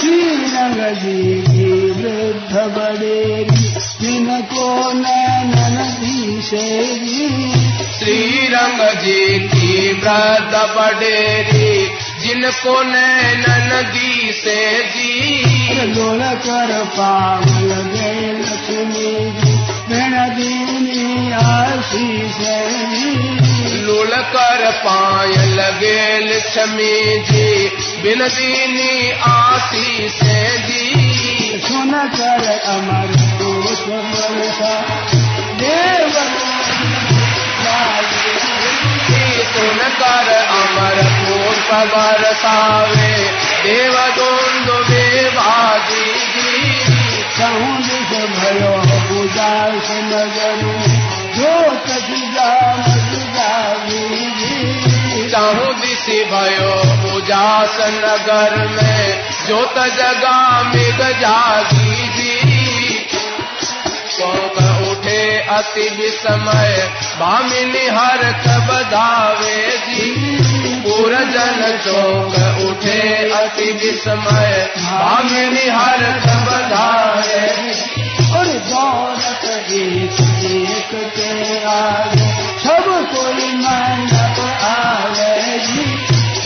श्रीरङ्गी 0.00 1.90
वृद्ध 1.90 2.54
बडेरी 2.76 3.60
कि 4.00 4.18
श्रीरङ्गजे 7.98 9.38
की 9.38 9.92
वृद्ध 9.92 10.54
बडेरे 10.76 11.89
जिनको 12.22 12.82
नैनन 12.82 13.70
दी 13.92 14.32
से 14.32 14.60
जी। 14.84 15.92
डोल 15.94 16.22
कर 16.46 16.72
पावल 16.96 17.72
गए 17.94 18.32
लक्ष्मी 18.32 19.10
दीनी 20.36 21.32
आशीष 21.32 22.36
लुल 23.86 24.10
कर 24.34 24.70
पाय 24.84 25.34
लगे 25.54 26.18
लक्ष्मी 26.18 26.92
जी 27.30 27.68
बिन 28.02 28.26
दीनी 28.28 29.10
आशीष 29.30 30.20
जी। 30.66 31.60
सुन 31.68 31.92
कर 32.16 32.48
अमर 32.74 33.16
बरसा 33.88 34.74
देव 35.62 36.20
सुन 39.60 39.78
कर 39.78 40.28
अमर 40.58 40.98
पुष्प 41.16 41.72
बरसावे 41.92 43.08
देव 43.64 43.96
दोन्दु 44.18 44.76
देवादी 44.90 46.04
दिस 47.80 48.00
भयो 48.36 48.72
उदास 49.20 49.90
नगर 50.08 50.62
जो 51.36 51.52
तजा 51.86 52.48
जी 54.38 55.28
चाहू 55.28 55.72
दिशि 55.80 56.18
भयो 56.32 56.72
उजास 57.16 57.76
नगर 58.04 58.56
में 58.68 59.22
जोत 59.48 59.78
जगा 59.98 60.38
मिग 60.62 61.00
जागी 61.20 62.08
जी। 62.08 62.60
अति 65.50 65.88
विस्मय। 65.90 66.76
भामिनी 67.20 67.86
हर 67.86 68.20
बधावे 68.68 69.56
जी। 69.78 70.10
पूर 70.84 71.14
जन 71.14 71.78
चौक 71.84 72.34
उठे 72.66 73.00
अति 73.30 73.72
विस्मय। 73.72 74.70
भामिनी 74.76 75.68
हर 75.68 76.04
बधावे 76.46 77.48
और 78.38 78.46
दौलत 78.70 79.44
एक 79.70 80.20
एक 80.44 81.12
के 81.16 81.32
आगे 81.66 82.28
सब 82.64 82.86
कोई 83.14 83.52
मंडप 83.56 84.38
आवे 84.64 85.58
जी। 85.58 85.84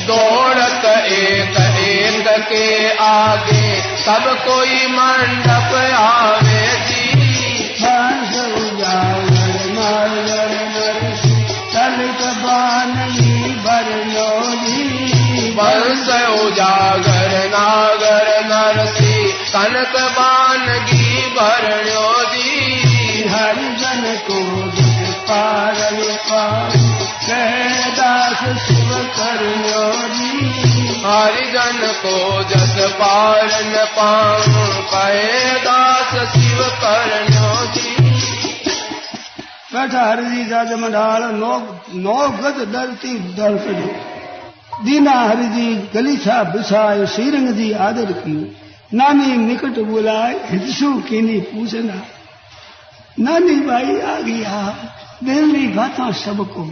दौड़त 0.05 0.85
एक 1.07 1.57
एक 1.79 2.27
के 2.49 2.67
आगे 3.05 3.81
सब 3.99 4.25
कोई 4.47 4.87
मंडप 4.87 5.75
आवे। 5.99 6.54
उजागर 16.45 17.33
नागर 17.53 18.29
नरसी 18.49 19.15
कनक 19.53 19.95
बानगी 20.17 21.07
भरणो 21.37 22.07
दी 22.33 23.25
हरिजन 23.33 24.05
को 24.27 24.41
दुख 24.77 25.15
पारल 25.31 26.01
पार 26.29 26.77
कह 27.27 27.89
दास 27.99 28.43
शिव 28.67 28.91
करलो 29.19 29.85
जी 30.17 30.33
हरिजन 31.07 31.81
को 32.03 32.17
जस 32.53 32.77
पार 33.01 33.49
न 33.67 33.85
पाऊँ 33.99 34.67
कहे 34.93 35.45
दास 35.67 36.15
शिव 36.35 36.65
करणो 36.85 37.34
बैठा 39.75 40.03
हरिजी 40.03 40.45
जाज 40.47 40.73
मंडाल, 40.81 41.23
नौ 41.35 41.55
नौ 41.99 42.19
गज 42.39 42.59
दलती 42.73 43.13
दल 43.37 43.57
कजो 43.61 44.85
दीना 44.85 45.13
हरिजी 45.13 45.67
गलीछा 45.95 46.43
बिछाए, 46.51 47.07
श्रीरंग 47.07 47.49
जी 47.55 47.71
आदर 47.85 48.13
कियो। 48.15 48.43
नानी 48.93 49.37
निकट 49.39 49.79
बुलाए 49.85 50.35
हितसु 50.51 50.93
कीनी 51.09 51.39
पूछना 51.47 52.03
नानी 53.19 53.55
भाई 53.61 54.01
आ 54.01 54.19
गया 54.21 54.61
दिल्ली 55.25 55.67
बातों 55.71 56.11
सबको 56.15 56.65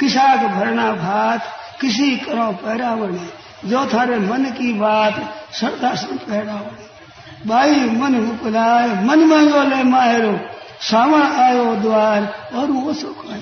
किसाक 0.00 0.40
भरना 0.50 0.90
भात, 0.96 1.42
किसी 1.80 2.10
करो 2.16 2.50
पहरावणे 2.58 3.28
जो 3.68 3.84
थारे 3.86 4.18
मन 4.20 4.44
की 4.52 4.72
बात 4.74 5.14
श्रद्धा 5.54 5.94
से 5.96 6.16
पहरावणे 6.18 7.48
भाई 7.48 7.74
मन 7.92 8.20
मुकुलाए 8.20 8.88
मन 9.04 9.24
मांगो 9.24 9.62
ले 9.70 9.82
माहेरो। 9.86 10.36
सावण 10.80 11.22
आयो 11.22 11.76
द्वार 11.76 12.48
और 12.54 12.66
वो 12.66 12.94
सुख 12.94 13.30
है 13.30 13.38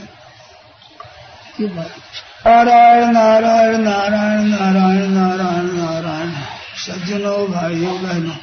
ये 1.61 1.67
बात। 1.67 1.91
नारायण 2.47 3.13
नारायण 3.13 3.79
नारायण 3.79 4.41
नारायण 4.41 5.11
नारायण 5.11 5.65
नारायण। 5.65 6.33
सज्जनों, 6.77 7.53
भाइयों, 7.53 8.03
बहनों। 8.03 8.37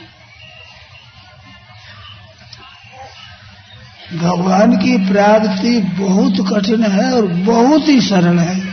भगवान 4.17 4.77
की 4.77 5.11
प्राप्ति 5.11 5.79
बहुत 5.79 6.47
कठिन 6.53 6.83
है 6.83 7.13
और 7.13 7.27
बहुत 7.27 7.87
ही 7.87 8.01
सरल 8.01 8.39
है। 8.39 8.70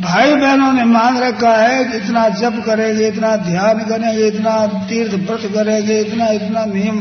भाई 0.00 0.34
बहनों 0.34 0.72
ने 0.72 0.84
मान 0.84 1.18
रखा 1.18 1.56
है 1.56 1.84
कि 1.84 1.96
इतना 1.96 2.28
जप 2.28 2.62
करेंगे, 2.66 3.08
इतना 3.08 3.36
ध्यान 3.36 3.78
करेंगे, 3.78 4.26
इतना 4.26 4.66
तीर्थ 4.66 5.14
व्रत 5.14 5.52
करेंगे, 5.54 6.00
इतना 6.00 6.26
इतना 6.26 6.64
नियम 6.64 7.00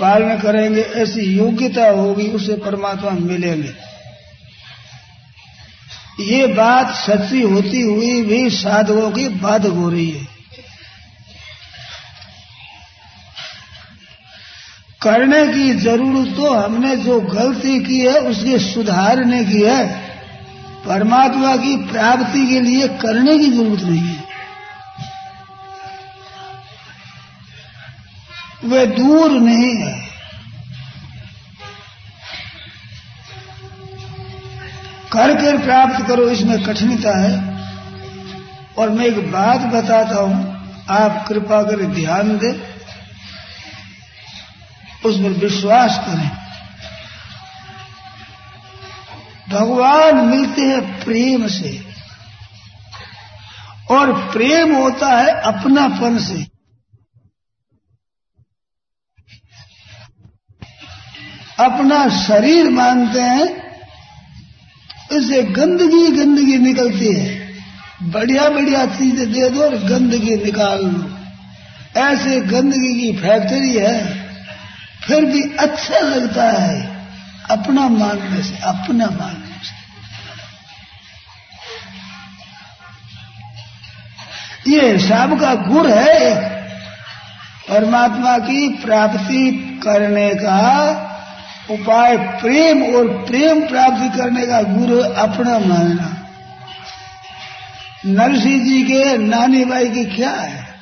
पालन 0.00 0.38
करेंगे, 0.38 0.80
ऐसी 0.80 1.20
योग्यता 1.20 1.90
होगी, 1.90 2.28
उसे 2.28 2.52
परमात्मा 2.52 3.10
मिलेंगे। 3.10 3.94
ये 6.20 6.46
बात 6.46 6.94
सच्ची 6.94 7.40
होती 7.40 7.80
हुई 7.80 8.22
भी 8.22 8.50
साधुओं 8.50 9.10
की 9.10 9.28
बाधक 9.28 9.70
हो 9.70 9.88
रही 9.88 10.10
है। 10.10 10.26
करने 15.02 15.46
की 15.46 15.74
ज़रूरत 15.74 16.36
तो 16.36 16.54
हमने 16.54 16.96
जो 16.96 17.20
गलती 17.20 17.80
की 17.80 18.00
है, 18.00 18.18
उसके 18.20 18.58
सुधारने 18.58 19.44
की 19.44 19.62
है। 19.62 20.03
परमात्मा 20.86 21.56
की 21.56 21.76
प्राप्ति 21.76 22.46
के 22.46 22.60
लिए 22.60 22.88
करने 22.88 23.38
की 23.38 23.50
ज़रूरत 23.50 23.82
नहीं 23.82 24.00
है। 24.00 24.24
वे 28.64 28.86
दूर 28.86 29.30
नहीं 29.30 29.76
है। 29.76 30.04
कर 35.12 35.34
करके 35.34 35.64
प्राप्त 35.64 36.06
करो, 36.06 36.28
इसमें 36.28 36.64
कठिनता 36.64 37.22
है। 37.22 37.54
और 38.78 38.90
मैं 38.90 39.06
एक 39.06 39.32
बात 39.32 39.60
बताता 39.60 40.20
हूँ, 40.20 40.54
आप 40.88 41.28
कृपा 41.28 41.62
कर 41.62 41.84
ध्यान 41.84 42.38
दें, 42.38 42.74
उस 45.04 45.20
पर 45.20 45.28
विश्वास 45.28 46.00
करें। 46.06 46.43
भगवान 49.54 50.24
मिलते 50.26 50.62
हैं 50.62 51.04
प्रेम 51.04 51.46
से। 51.48 51.72
और 53.90 54.12
प्रेम 54.32 54.74
होता 54.74 55.08
है 55.18 55.40
अपनापन 55.42 56.18
से। 56.18 56.42
अपना 61.60 61.98
शरीर 62.18 62.70
मानते 62.70 63.20
हैं 63.20 63.46
इससे 65.12 65.42
गंदगी 65.42 66.06
गंदगी 66.10 66.56
निकलती 66.58 67.12
है। 67.14 67.44
बढ़िया 68.10 68.48
बढ़िया 68.48 68.84
चीज़ें 68.86 69.32
दे 69.32 69.50
दो 69.50 69.62
और 69.62 69.76
गंदगी 69.84 70.36
निकाल 70.36 70.84
लो। 70.84 72.00
ऐसे 72.00 72.40
गंदगी 72.40 72.94
की 73.00 73.12
फैक्ट्री 73.18 73.74
है, 73.74 73.96
फिर 75.00 75.24
भी 75.24 75.42
अच्छा 75.56 75.98
लगता 75.98 76.50
है 76.50 76.76
अपना 77.50 77.88
मानने 77.88 78.42
से, 78.42 78.56
अपना 78.64 79.06
मानने 79.10 79.43
ये 84.68 84.92
हिसाब 84.92 85.40
का 85.40 85.54
गुर 85.54 85.90
है 85.90 86.34
परमात्मा 87.68 88.38
की 88.38 88.68
प्राप्ति 88.68 89.80
करने 89.84 90.30
का 90.30 90.90
उपाय 91.70 92.16
प्रेम 92.16 92.82
और 92.82 93.08
प्रेम 93.08 93.68
प्राप्ति 93.68 94.18
करने 94.18 94.46
का 94.46 94.62
गुरु 94.62 94.98
अपना 94.98 95.58
मानना। 95.58 96.28
नरसिंह 98.06 98.64
जी 98.64 98.82
के 98.82 99.18
नानी 99.18 99.64
भाई 99.64 99.88
की 99.88 100.04
क्या 100.04 100.30
है? 100.30 100.74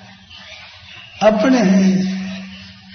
अपने 1.22 1.58
हैं। 1.58 2.12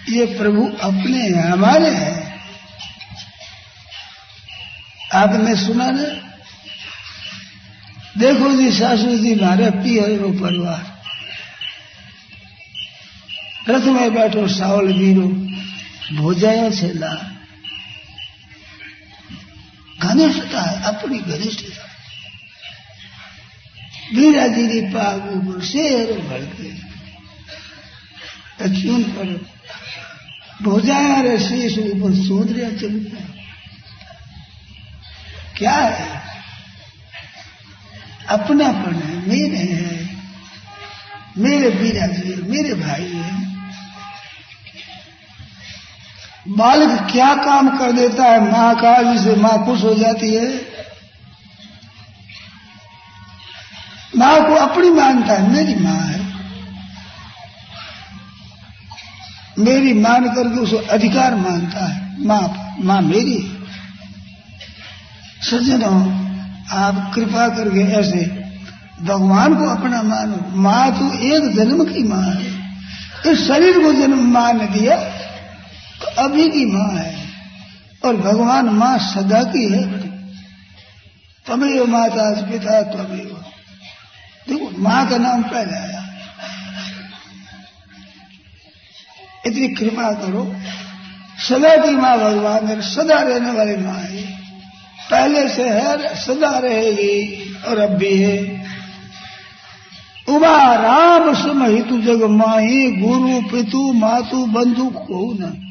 ये 0.09 0.25
प्रभु 0.25 0.71
अपने 0.83 1.21
हैं, 1.21 1.51
हमारे 1.51 1.89
हैं। 1.89 2.39
आपने 5.15 5.55
सुना 5.55 5.91
ना? 5.91 6.26
देखो 8.17 8.55
जी, 8.55 8.71
सासू 8.71 9.17
जी 9.17 9.35
मारे 9.35 9.69
पियर 9.71 10.19
वो 10.19 10.29
परिवार। 10.39 11.01
रथ 13.69 13.83
में 13.83 14.13
बैठो, 14.13 14.47
सावल 14.47 14.93
वीरो, 14.93 15.27
भोजाया 16.17 16.71
से 16.71 16.93
ला 16.93 17.13
घनिष्ठता 20.03 20.61
है, 20.61 20.83
अपनी 20.83 21.17
घनिष्ठता 21.19 21.83
वीरा 24.15 24.47
जी 24.47 24.81
पाग 24.81 25.61
शेर 25.61 26.19
भड़के। 26.19 26.87
क्यों 28.81 29.03
पर 29.03 29.45
भोजाया 30.61 31.21
रे, 31.21 31.37
शीश 31.39 31.77
ऊपर 31.79 32.15
सोदरिया 32.15 32.69
चलता। 32.69 33.19
क्या 35.57 35.75
है? 35.75 36.26
अपनापन 38.29 38.95
है, 38.95 39.27
मेरे 39.27 39.57
हैं, 39.57 39.95
मेरे 41.37 41.69
वीरा 41.69 42.07
जी 42.07 42.31
है 42.31 42.41
मेरे 42.49 42.73
भाई 42.73 43.03
है। 43.03 43.35
बालक 46.47 47.11
क्या 47.11 47.33
काम 47.35 47.69
कर 47.77 47.91
देता 47.91 48.23
है 48.23 48.39
माँ 48.51 48.75
का 48.75 49.13
जिसे 49.13 49.35
माँ 49.35 49.65
खुश 49.65 49.83
हो 49.83 49.93
जाती 49.95 50.33
है। 50.33 50.47
माँ 54.17 54.35
को 54.47 54.53
अपनी 54.55 54.89
मानता 54.89 55.33
है, 55.33 55.49
मेरी 55.51 55.75
माँ 55.75 55.99
है। 55.99 56.25
मेरी 59.59 59.93
मान 59.93 60.29
करके 60.29 60.59
उसे 60.59 60.77
अधिकार 60.87 61.35
मानता 61.35 61.85
है, 61.85 62.25
माँ 62.25 62.75
माँ 62.79 63.01
मेरी 63.01 63.37
सज्जन 65.43 65.83
आप 66.71 67.11
कृपा 67.15 67.47
करके 67.47 67.79
ऐसे 67.79 68.47
भगवान 69.01 69.55
को 69.55 69.69
अपना 69.69 70.03
मानो। 70.03 70.57
माँ 70.57 70.99
तो 70.99 71.13
एक 71.13 71.55
जन्म 71.55 71.83
की 71.83 72.03
माँ 72.03 72.23
है। 72.23 72.57
इस 73.31 73.47
शरीर 73.47 73.79
को 73.79 73.93
जन्म 73.93 74.33
माँ 74.33 74.53
ने 74.53 74.67
दिया 74.67 74.97
तो 76.01 76.23
अभी 76.23 76.49
की 76.49 76.65
माँ 76.65 76.89
है। 76.89 77.27
और 78.05 78.15
भगवान 78.15 78.65
माँ 78.65 78.97
सदा 78.97 79.43
की 79.43 79.73
है 79.73 79.83
तभी 79.91 80.09
तमेव 81.45 81.85
माता 81.85 82.41
पिता 82.41 82.81
तमेव। 82.81 83.43
देखो, 84.49 84.81
माँ 84.81 85.09
का 85.09 85.17
नाम 85.17 85.43
पहले 85.43 85.77
आया। 85.77 86.03
इतनी 89.45 89.67
कृपा 89.67 90.11
करो। 90.11 90.55
सदा 91.49 91.85
की 91.85 91.95
माँ 91.95 92.17
भगवान 92.17 92.67
है 92.67 92.81
सदा 92.81 93.21
रहने 93.21 93.51
वाली 93.51 93.77
माँ 93.77 93.99
है। 93.99 94.16
पहले 95.11 95.49
से 95.49 95.69
है 95.69 96.15
सदा 96.15 96.57
रहेगी 96.57 97.53
और 97.67 97.79
अब 97.79 97.89
भी 97.89 98.23
है। 98.23 98.67
उमा 100.29 100.75
राम 100.75 101.35
सुम 101.35 101.65
हितु 101.65 102.01
जग 102.01 102.23
माही, 102.23 102.91
गुरु, 102.91 103.41
पितु, 103.41 103.93
मातु, 103.93 104.45
बंधु, 104.45 104.85
को 104.85 105.33
न। 105.33 105.63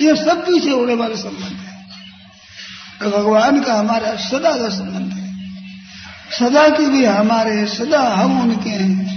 ये 0.00 0.16
सब 0.16 0.46
पीछे 0.46 0.70
होने 0.70 0.94
वाले 0.94 1.16
संबंध 1.16 1.58
है। 1.58 1.86
तो 3.00 3.18
भगवान 3.18 3.60
का 3.60 3.74
हमारा 3.74 4.16
सदा 4.16 4.50
का 4.50 4.68
संबंध 4.68 5.12
है। 5.12 5.24
सदा 6.38 6.68
की 6.68 6.86
भी 6.86 7.04
हमारे 7.04 7.66
सदा 7.66 8.00
हम 8.00 8.40
उनके 8.40 8.70
हैं। 8.70 9.14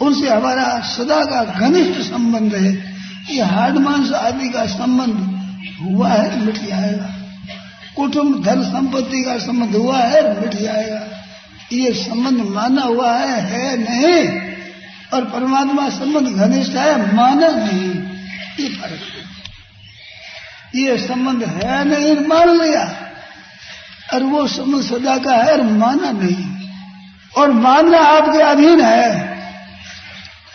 उनसे 0.00 0.30
हमारा 0.30 0.80
सदा 0.80 1.24
का 1.24 1.44
घनिष्ठ 1.44 2.00
संबंध 2.00 2.54
है। 2.54 2.90
ये 3.34 3.42
हार्ड 3.42 3.76
मांस 3.76 4.12
आदि 4.12 4.48
का 4.48 4.66
संबंध 4.66 5.39
हुआ 5.82 6.08
है, 6.08 6.40
मिट 6.40 6.56
जाएगा। 6.56 7.08
कुटुंब, 7.96 8.44
धन 8.44 8.62
संपत्ति 8.62 9.22
का 9.22 9.38
संबंध 9.38 9.76
हुआ 9.76 9.98
है, 9.98 10.40
मिट 10.40 10.54
जाएगा। 10.54 11.02
ये 11.72 11.92
संबंध 11.92 12.38
माना 12.38 12.82
हुआ 12.82 13.16
है 13.16 13.40
है 13.40 13.76
नहीं। 13.76 14.50
और 15.14 15.24
परमात्मा 15.24 15.88
संबंध 15.88 16.28
घनिष्ठ 16.28 16.72
है, 16.72 17.14
माना 17.14 17.48
नहीं। 17.48 17.90
ये 18.60 18.74
फ़र्क 18.74 19.00
है। 19.00 19.30
ये 20.80 20.98
संबंध 20.98 21.44
है 21.44 21.84
नहीं, 21.84 22.26
मान 22.26 22.48
लिया। 22.48 22.96
और 24.14 24.22
वो 24.22 24.46
संबंध 24.46 24.82
सदा 24.82 25.18
का 25.18 25.32
है 25.32 25.52
और 25.52 25.62
माना 25.62 26.10
नहीं। 26.10 26.68
और 27.36 27.52
मानना 27.52 27.98
आपके 27.98 28.42
अधीन 28.42 28.80
है। 28.80 29.30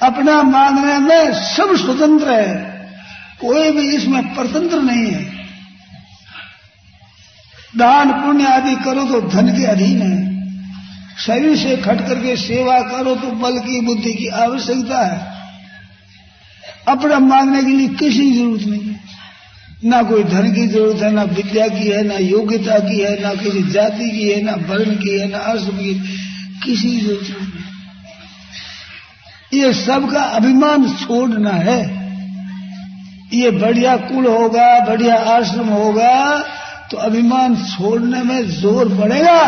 अपना 0.01 0.43
मानने 0.43 0.97
में 0.97 1.33
सब 1.33 1.75
स्वतंत्र 1.77 2.31
है। 2.31 2.74
कोई 3.41 3.71
भी 3.71 3.95
इसमें 3.95 4.35
परतंत्र 4.35 4.81
नहीं 4.81 5.11
है। 5.11 5.23
दान 7.77 8.11
पुण्य 8.11 8.45
आदि 8.45 8.75
करो 8.75 9.03
तो 9.05 9.21
धन 9.21 9.57
के 9.57 9.65
अधीन 9.65 10.01
है। 10.01 10.35
शरीर 11.25 11.55
से 11.57 11.77
खट 11.77 12.07
करके 12.07 12.35
सेवा 12.35 12.79
करो 12.79 13.15
तो 13.15 13.31
बल 13.31 13.59
की, 13.59 13.81
बुद्धि 13.81 14.13
की 14.13 14.27
आवश्यकता 14.27 15.05
है। 15.05 15.33
अपना 16.87 17.19
मांगने 17.19 17.63
के 17.63 17.69
लिए 17.69 17.87
किसी 17.87 18.31
ज़रूरत 18.31 18.65
नहीं 18.67 18.81
है। 18.81 18.99
ना 19.85 20.03
कोई 20.03 20.23
धन 20.23 20.53
की 20.53 20.67
ज़रूरत 20.67 21.01
है, 21.01 21.11
ना 21.11 21.23
विद्या 21.23 21.67
की 21.67 21.87
है, 21.87 22.03
ना 22.03 22.17
योग्यता 22.17 22.79
की 22.79 22.99
है, 22.99 23.21
ना 23.21 23.33
किसी 23.33 23.63
जाति 23.63 24.09
की 24.11 24.29
है, 24.29 24.41
ना 24.41 24.51
वर्ण 24.51 24.95
की 24.95 25.19
है, 25.19 25.27
ना 25.27 25.37
आश्रम 25.37 25.77
की 25.77 25.93
किसी 26.65 27.01
ज़रूरत 27.01 27.29
नहीं 27.31 27.53
ये 29.53 29.73
सबका 29.73 30.21
अभिमान 30.21 30.89
छोड़ना 30.89 31.51
है। 31.51 31.94
ये 33.35 33.51
बढ़िया 33.53 33.95
कुल 33.99 34.25
होगा, 34.27 34.67
बढ़िया 34.85 35.15
आश्रम 35.29 35.69
होगा 35.69 36.39
तो 36.91 36.97
अभिमान 36.99 37.55
छोड़ने 37.57 38.21
में 38.23 38.41
ज़ोर 38.51 38.89
पड़ेगा 38.97 39.41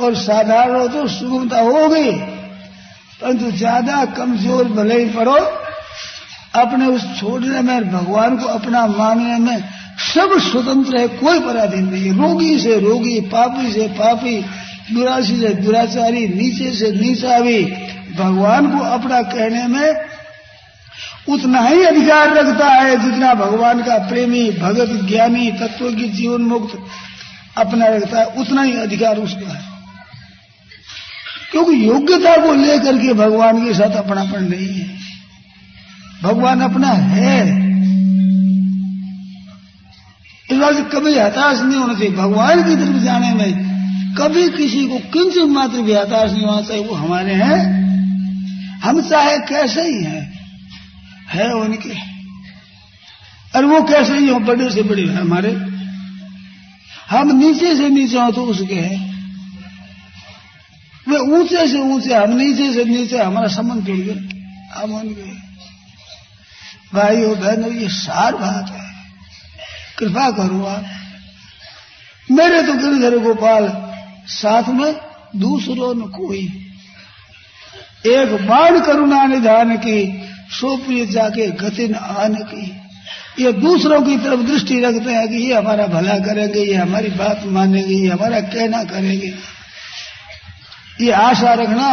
और 0.00 0.14
साधारण 0.16 0.74
हो 0.74 0.86
तो 0.88 1.06
सुगमता 1.10 1.60
होगी, 1.60 2.10
परंतु 3.20 3.50
ज़्यादा 3.52 4.04
कमज़ोर 4.16 4.68
भले 4.70 4.98
ही 4.98 5.08
पड़ो, 5.10 5.36
अपने 6.56 6.86
उस 6.86 7.02
छोड़ने 7.18 7.60
में 7.62 7.90
भगवान 7.90 8.36
को 8.36 8.46
अपना 8.48 8.86
मानने 8.88 9.36
में 9.40 9.58
सब 10.04 10.38
स्वतंत्र 10.42 10.98
है, 10.98 11.08
कोई 11.08 11.40
पराधीन 11.40 11.84
नहीं 11.86 12.12
रोगी 12.12 12.58
से 12.58 12.78
रोगी, 12.80 13.20
पापी 13.28 13.72
से 13.72 13.88
पापी 13.98 14.40
दुरासी 14.92 15.40
से 15.40 15.48
दुराचारी, 15.56 16.26
नीचे 16.28 16.70
से 16.74 16.90
नीचा 16.92 17.38
भी 17.40 17.62
भगवान 18.16 18.70
को 18.70 18.84
अपना 18.86 19.20
कहने 19.24 19.66
में 19.68 20.09
उतना 21.30 21.60
ही 21.60 21.82
अधिकार 21.82 22.34
रखता 22.34 22.68
है 22.68 23.04
जितना 23.04 23.34
भगवान 23.34 23.82
का 23.82 24.08
प्रेमी, 24.08 24.50
भगत, 24.50 25.08
ज्ञानी 25.08 25.52
तत्व 25.52 25.92
की 25.92 26.08
जीवन 26.08 26.40
मुक्त 26.40 26.78
अपना 27.58 27.86
रखता 27.86 28.18
है, 28.18 28.26
उतना 28.26 28.62
ही 28.62 28.72
अधिकार 28.72 29.16
उसका 29.16 29.54
है। 29.54 29.70
क्योंकि 31.52 31.88
योग्यता 31.88 32.36
को 32.36 32.54
लेकर 32.54 32.98
के 32.98 33.12
भगवान 33.12 33.66
के 33.66 33.74
साथ 33.74 33.90
अपनापन 33.90 34.44
नहीं 34.44 34.80
है। 34.80 34.96
भगवान 36.22 36.60
अपना 36.60 36.88
है। 36.88 37.70
इस 40.50 40.58
बात 40.58 40.74
से 40.74 40.82
कभी 40.82 41.18
हताश 41.18 41.60
नहीं 41.60 41.80
होना 41.80 41.94
चाहिए। 41.94 42.10
भगवान 42.10 42.64
की 42.64 42.76
तरफ़ 42.76 42.96
जाने 42.96 43.34
में 43.34 43.70
कभी 44.18 44.50
किसी 44.50 44.88
को 44.88 44.98
किंचित 44.98 45.44
मात्र 45.44 45.82
भी 45.82 45.92
हताश 45.92 46.32
नहीं 46.32 46.46
होना 46.46 46.62
चाहिए। 46.62 46.86
वो 46.86 46.94
हमारे 46.94 47.32
हैं। 47.32 47.80
हम 48.84 49.00
चाहे 49.00 49.38
कैसे 49.38 49.82
ही 49.82 50.04
हैं। 50.04 50.39
है 51.30 51.52
उनके 51.52 52.10
और 53.56 53.64
वो 53.64 53.82
कैसे 53.82 54.18
ही 54.18 54.28
हो 54.28 54.38
बड़े 54.40 54.70
से 54.70 54.82
बड़े 54.82 55.06
हमारे? 55.06 55.52
हम 57.10 57.36
नीचे 57.36 57.76
से 57.76 57.88
नीचे 57.88 58.20
हो 58.20 58.32
तो 58.32 58.44
उसके 58.44 58.74
हैं। 58.74 59.10
वे 61.08 61.16
ऊँचे 61.16 61.68
से 61.68 61.80
ऊँचे, 61.80 62.14
हम 62.14 62.30
नीचे 62.30 62.72
से 62.72 62.84
नीचे, 62.84 63.18
हमारा 63.18 63.48
संबंध 63.48 63.84
जुड़ 63.84 63.98
गए 63.98 64.40
हम 64.72 64.94
उनके 64.94 65.50
भाई 66.94 67.16
भाइयों, 67.16 67.40
बहनों, 67.40 67.72
ये 67.72 67.88
सार 67.88 68.34
बात 68.34 68.70
है। 68.70 68.90
कृपा 69.98 70.30
करो 70.30 70.64
आप। 70.64 70.84
मेरे 72.30 72.62
तो 72.62 72.72
गिरधर 72.74 73.18
गोपाल, 73.18 73.92
साथ 74.26 74.62
में 74.68 74.96
दूसरों 75.36 75.94
न 75.94 76.00
कोई। 76.00 76.66
एक 78.06 78.46
बाण 78.48 78.80
करुणा 78.80 79.24
निधान 79.24 79.76
की 79.76 80.29
सोप्रिय 80.50 81.06
जाके 81.06 81.46
गतिन 81.58 81.94
आन 81.94 82.34
की। 82.44 82.64
ये 83.38 83.52
दूसरों 83.54 84.00
की 84.02 84.16
तरफ़ 84.18 84.40
दृष्टि 84.42 84.80
रखते 84.80 85.12
हैं 85.12 85.28
कि 85.28 85.36
ये 85.38 85.54
हमारा 85.54 85.86
भला 85.86 86.18
करेंगे, 86.20 86.60
ये 86.60 86.74
हमारी 86.74 87.08
बात 87.10 87.42
मानेंगे, 87.46 87.94
ये 87.94 88.08
हमारा 88.08 88.40
कहना 88.48 88.82
करेंगे। 88.84 89.32
ये 91.00 91.10
आशा 91.12 91.52
रखना 91.54 91.90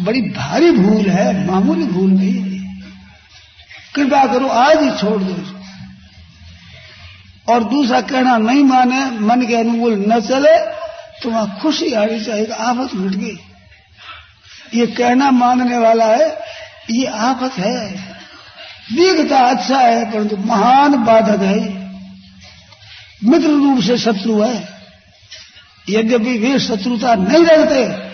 बड़ी 0.00 0.20
भारी 0.30 0.70
भूल 0.72 1.08
है, 1.08 1.46
मामूली 1.46 1.86
भूल 1.86 2.10
नहीं 2.10 2.48
कृपा 3.94 4.24
करो, 4.26 4.46
आज 4.48 4.82
ही 4.82 4.90
छोड़ 4.98 5.22
दो 5.22 5.34
और 7.48 7.64
दूसरा 7.64 8.00
कहना, 8.02 8.36
नहीं 8.38 8.62
माने, 8.64 9.04
मन 9.20 9.46
के 9.46 9.54
अनुकूल 9.56 10.04
न 10.08 10.20
चले 10.22 10.56
तो 11.22 11.30
वहाँ 11.30 11.58
खुशी 11.62 11.92
आनी 11.94 12.20
चाहिए, 12.20 12.46
आफत 12.46 12.94
मिट 12.94 13.14
गई। 13.14 13.36
ये 14.74 14.86
कहना 14.88 15.30
मानने 15.32 15.78
वाला 15.78 16.04
है 16.06 16.28
ये 16.90 17.06
आफत 17.06 17.52
है। 17.58 17.88
दिखता 18.92 19.38
अच्छा 19.38 19.78
है, 19.78 20.12
परंतु 20.12 20.36
महान 20.36 21.04
बाधक 21.04 21.40
है। 21.40 21.80
मित्र 23.24 23.46
रूप 23.46 23.82
से 23.82 23.98
शत्रु 23.98 24.42
है। 24.42 24.68
यद्यपि 25.88 26.38
वे 26.38 26.58
शत्रुता 26.58 27.14
नहीं 27.14 27.44
रहते 27.44 28.10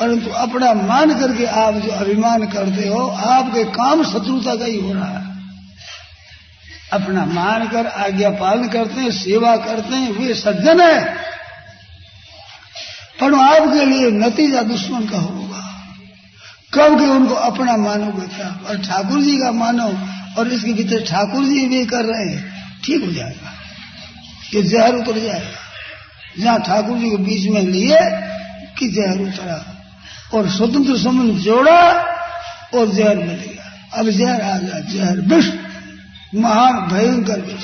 परंतु 0.00 0.30
अपना 0.30 0.74
मान 0.74 1.20
करके 1.20 1.44
आप 1.44 1.74
जो 1.74 1.90
अभिमान 1.90 2.46
करते 2.46 2.88
हो, 2.88 3.06
आपके 3.08 3.64
काम 3.64 4.04
शत्रुता 4.04 4.54
का 4.54 4.64
ही 4.64 4.80
हो 4.80 4.92
रहा 4.92 5.18
है। 5.18 5.36
अपना 6.92 7.24
मान 7.24 7.68
कर 7.68 7.86
आज्ञा 7.86 8.30
पालन 8.30 8.68
करते 8.68 9.00
हैं, 9.00 9.10
सेवा 9.10 9.56
करते 9.56 9.96
हैं, 9.96 10.12
वे 10.12 10.34
सज्जन 10.34 10.80
है। 10.80 11.04
पर 13.20 13.34
आपके 13.34 13.84
लिए 13.84 14.10
नतीजा 14.10 14.62
दुश्मन 14.62 15.06
का 15.06 15.18
होगा। 15.18 15.43
कब 16.74 16.98
के 16.98 17.06
उनको 17.06 17.34
अपना 17.34 17.76
मानोगे 17.76 18.26
क्या? 18.26 18.60
और 18.66 18.78
ठाकुर 18.78 19.22
जी 19.22 19.36
का 19.36 19.52
मानो 19.52 19.98
और 20.38 20.48
इसके 20.48 20.72
भीतर 20.72 21.04
ठाकुर 21.04 21.44
जी 21.44 21.66
भी 21.66 21.86
कर 21.86 22.04
रहे 22.04 22.34
हैं, 22.34 22.52
ठीक 22.84 23.04
हो 23.04 23.12
जाएगा। 23.12 23.52
ये 24.54 24.62
जहर 24.62 24.94
उतर 24.94 25.18
जाएगा। 25.18 25.64
जहाँ 26.40 26.60
ठाकुर 26.60 26.98
जी 26.98 27.10
को 27.10 27.18
बीच 27.18 27.50
में 27.50 27.62
लिए 27.62 27.98
कि 28.78 28.88
जहर 28.88 29.18
उतरा। 29.20 29.70
और 30.34 30.50
स्वतंत्र 30.50 30.98
संबंध 30.98 31.38
जोड़ा 31.38 31.90
और 32.74 32.92
जहर 32.92 33.16
मिल 33.16 33.26
गया। 33.26 33.98
अब 33.98 34.10
जहर 34.10 34.40
आ 34.42 34.58
गया, 34.58 34.80
जहर 34.80 35.20
विष, 35.20 35.46
महान 36.34 36.72
भयंकर 36.72 37.40
विष। 37.40 37.62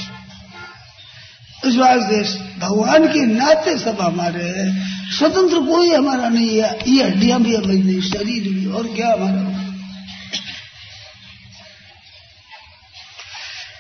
इस 1.66 1.76
वास्ते 1.76 2.22
भगवान 2.58 3.06
के 3.06 3.26
नाते 3.26 3.78
सब 3.78 4.00
हमारे 4.00 4.44
हैं। 4.44 4.89
स्वतंत्र 5.18 5.58
कोई 5.58 5.94
हमारा 5.94 6.28
नहीं 6.28 6.60
है। 6.60 6.90
ये 6.90 7.04
हड्डियाँ 7.04 7.42
भी 7.42 7.56
हमारी 7.56 7.82
नहीं, 7.82 8.00
शरीर 8.00 8.52
भी। 8.52 8.66
और 8.66 8.86
क्या 8.86 9.12
हमारा? 9.12 9.70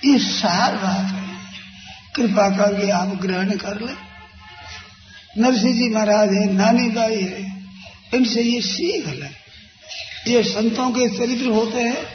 ये 0.04 0.18
सार 0.18 0.74
बात 0.76 1.12
है। 1.12 1.36
कृपा 2.16 2.50
करके 2.50 2.90
आप 2.90 3.08
ग्रहण 3.08 3.50
कर 3.50 3.80
ले। 3.80 4.10
नरसिंह 5.42 5.74
जी 5.74 5.88
महाराज 5.88 6.28
है, 6.28 6.52
नानी 6.52 6.88
बाई 6.88 7.20
है। 7.20 7.64
इनसे 8.14 8.42
ये 8.42 8.60
सीख 8.60 9.08
ले। 9.08 9.40
ये 10.32 10.42
संतों 10.42 10.90
के 10.90 11.08
चरित्र 11.08 11.46
होते 11.46 11.80
हैं, 11.80 12.06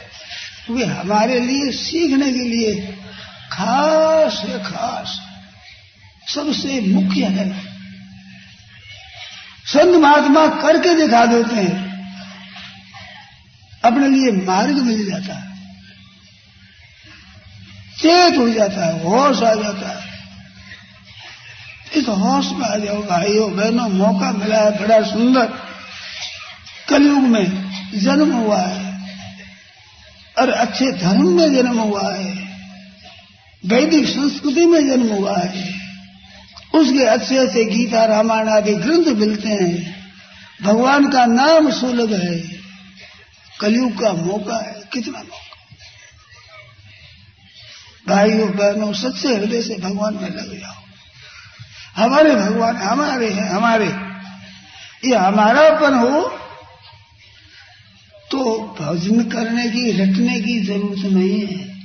वे 0.70 0.84
हमारे 0.84 1.40
लिए 1.40 1.72
सीखने 1.72 2.32
के 2.32 2.38
लिए 2.38 2.98
खास 3.52 4.42
है 4.44 4.58
खास 4.64 5.20
सबसे 6.34 6.80
मुख्य 6.80 7.24
है। 7.24 7.75
संत 9.66 10.02
महात्मा 10.02 10.46
करके 10.46 10.94
दिखा 10.94 11.26
देते 11.26 11.54
हैं। 11.54 11.86
अपने 13.84 14.08
लिए 14.08 14.46
मार्ग 14.46 14.74
मिल 14.74 15.10
जाता 15.10 15.34
है। 15.34 15.56
चेत 17.98 18.38
हो 18.38 18.50
जाता 18.50 18.86
है, 18.86 19.04
होश 19.04 19.42
आ 19.42 19.54
जाता 19.54 19.88
है। 19.88 20.06
इस 21.94 22.08
होश 22.08 22.46
में 22.52 22.68
आ 22.68 22.76
जाओ, 22.76 23.02
भाइयों, 23.02 23.56
बहनों, 23.56 23.88
मौका 23.88 24.32
मिला 24.32 24.58
है, 24.58 24.82
बड़ा 24.82 25.02
सुंदर। 25.02 25.52
कलयुग 26.88 27.22
में 27.22 27.70
जन्म 27.94 28.32
हुआ 28.32 28.60
है, 28.60 29.08
और 30.38 30.50
अच्छे 30.50 30.92
धर्म 30.92 31.28
में 31.28 31.54
जन्म 31.54 31.78
हुआ 31.78 32.14
है, 32.14 32.48
वैदिक 33.66 34.08
संस्कृति 34.08 34.66
में 34.66 34.88
जन्म 34.88 35.12
हुआ 35.12 35.38
है। 35.38 35.75
उसके 36.76 37.04
अच्छे 37.04 37.36
अच्छे 37.38 37.64
गीता 37.64 38.04
रामायण 38.04 38.48
आदि 38.48 38.74
ग्रंथ 38.74 39.14
मिलते 39.16 39.48
हैं। 39.48 39.96
भगवान 40.62 41.10
का 41.12 41.24
नाम 41.26 41.70
सुलभ 41.70 42.12
है। 42.12 42.38
कलयुग 43.60 43.92
का 44.02 44.12
मौका 44.12 44.56
है। 44.56 44.82
कितना 44.92 45.18
मौका। 45.18 45.44
भाइयों, 48.08 48.50
बहनों 48.50 48.92
सच्चे 48.92 49.34
हृदय 49.34 49.62
से 49.62 49.74
भगवान 49.74 50.14
में 50.14 50.30
लग 50.30 50.60
जाओ। 50.60 50.74
हमारे 51.96 52.34
भगवान 52.34 52.76
हमारे 52.76 53.30
हैं, 53.30 53.48
हमारे। 53.50 53.86
ये 55.04 55.16
हमारापन 55.16 55.94
हो 55.94 56.20
तो 58.30 58.40
भजन 58.80 59.22
करने 59.24 59.68
की, 59.70 59.90
रटने 59.92 60.40
की 60.40 60.58
ज़रूरत 60.60 61.04
नहीं 61.12 61.40
है। 61.40 61.76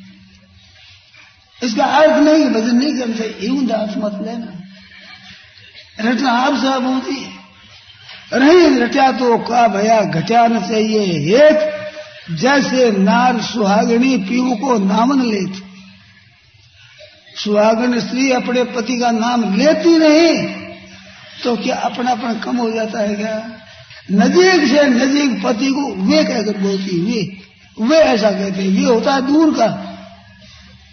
इसका 1.63 1.85
अर्थ 1.85 2.17
नहीं, 2.17 2.45
भजन 2.45 2.75
नहीं 2.75 3.15
चाहिए 3.15 3.47
यूँ 3.47 3.65
दास 3.65 3.93
मत 3.97 4.19
लेना। 4.27 4.60
रटना 5.97 6.31
आप 6.31 6.55
साहब 6.61 6.85
होती 6.85 7.15
है। 7.15 8.39
नहीं 8.39 8.79
रटा 8.79 9.11
तो 9.11 9.37
का 9.37 9.67
भया 9.67 10.01
घटा 10.01 10.47
न 10.47 10.59
चाहिए। 10.59 11.01
एक 11.37 11.69
जैसे 12.31 12.91
नार 12.91 13.41
सुहागणी 13.41 14.17
पीऊ 14.17 14.55
को 14.55 14.77
नामन 14.77 15.21
लेती। 15.21 15.63
सुहागन 17.35 17.99
स्त्री 17.99 18.31
अपने 18.31 18.63
पति 18.63 18.99
का 18.99 19.11
नाम 19.11 19.55
लेती 19.57 19.97
नहीं 19.97 20.33
तो 21.43 21.55
क्या 21.57 21.75
अपना 21.75 22.11
अपनापन 22.11 22.39
कम 22.39 22.57
हो 22.57 22.71
जाता 22.71 22.99
है 22.99 23.15
क्या? 23.15 23.35
नजीक 24.11 24.67
से 24.67 24.83
नजीक 24.83 25.43
पति 25.43 25.67
को 25.67 25.93
वे 26.05 26.23
कहकर 26.23 26.57
बोलती, 26.57 26.99
वे 27.01 27.87
वे 27.87 27.97
ऐसा 27.97 28.31
कहते 28.31 28.63
ये 28.63 28.85
होता 28.85 29.13
है 29.13 29.21
दूर 29.27 29.53
का। 29.53 29.67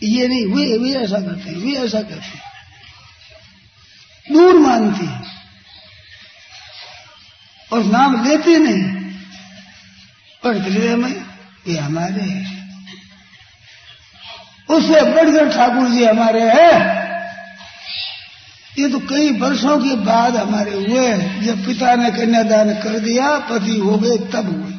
ये 0.02 0.28
नहीं, 0.28 0.44
वे 0.46 0.78
वे 0.78 0.90
ऐसा 1.04 1.18
करते 1.18 1.54
वे 1.54 1.72
ऐसा 1.72 2.00
करते 2.00 2.14
हैं। 2.14 2.47
दूर 4.32 4.58
मानती 4.58 5.06
है। 5.06 5.22
और 7.72 7.84
नाम 7.84 8.28
लेती 8.28 8.56
नहीं। 8.56 8.98
पर 10.44 10.56
हृदय 10.56 10.96
में 10.96 11.22
ये 11.66 11.78
हमारे 11.78 12.20
हैं। 12.20 12.58
उससे 14.70 15.02
बढ़कर 15.02 15.52
ठाकुर 15.56 15.88
जी 15.88 16.04
हमारे 16.04 16.42
हैं। 16.42 16.98
ये 18.78 18.88
तो 18.88 18.98
कई 18.98 19.30
वर्षों 19.30 19.78
के 19.78 19.96
बाद 19.96 20.36
हमारे 20.36 20.70
हुए 20.70 21.18
जब 21.18 21.66
पिता 21.66 21.94
ने 21.94 22.10
कन्यादान 22.10 22.74
कर 22.74 22.98
दिया, 22.98 23.38
पति 23.38 23.78
हो 23.78 23.98
गए, 23.98 24.16
तब 24.16 24.46
हुए। 24.46 24.74